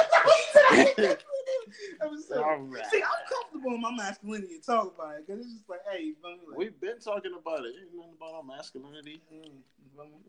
[2.02, 2.86] I was so, Alright.
[2.92, 6.04] See, I'm comfortable in my masculinity and talk about it because it's just like, hey,
[6.04, 6.16] you?
[6.24, 7.74] Like, We've been talking about it.
[7.82, 9.22] Ain't nothing about our masculinity.
[9.34, 9.52] mm,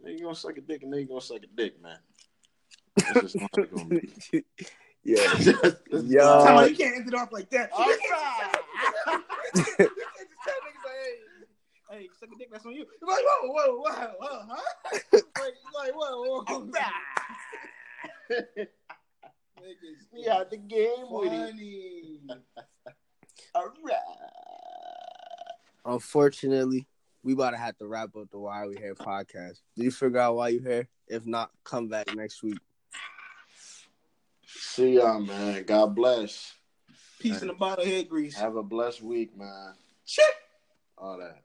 [0.05, 1.99] you feel gonna suck a dick and nigga gonna suck a dick, man.
[5.15, 5.91] That's just not gonna be.
[5.93, 6.01] yeah.
[6.01, 6.45] Just Yo.
[6.45, 7.73] Tell oh, you can't end it off like that.
[7.73, 7.99] Alright.
[7.99, 8.09] You
[9.07, 9.85] can't just tell
[10.65, 10.97] niggas like,
[11.91, 12.87] hey, hey, suck a dick, that's on you.
[13.01, 15.01] You're like, whoa, whoa, whoa, whoa, huh?
[15.13, 15.25] like,
[15.75, 16.71] like, whoa, whoa.
[19.61, 22.39] Niggas, We out the game with it.
[23.55, 23.97] Alright.
[25.85, 26.87] Unfortunately,
[27.23, 29.61] we about to have to wrap up the Why We Here podcast.
[29.77, 30.89] Did you figure out why you here?
[31.09, 32.59] If not, come back next week.
[34.49, 35.65] See y'all, man.
[35.65, 36.55] God bless.
[37.19, 38.37] Peace and in the bottle, head grease.
[38.37, 39.75] Have a blessed week, man.
[40.97, 41.43] All that.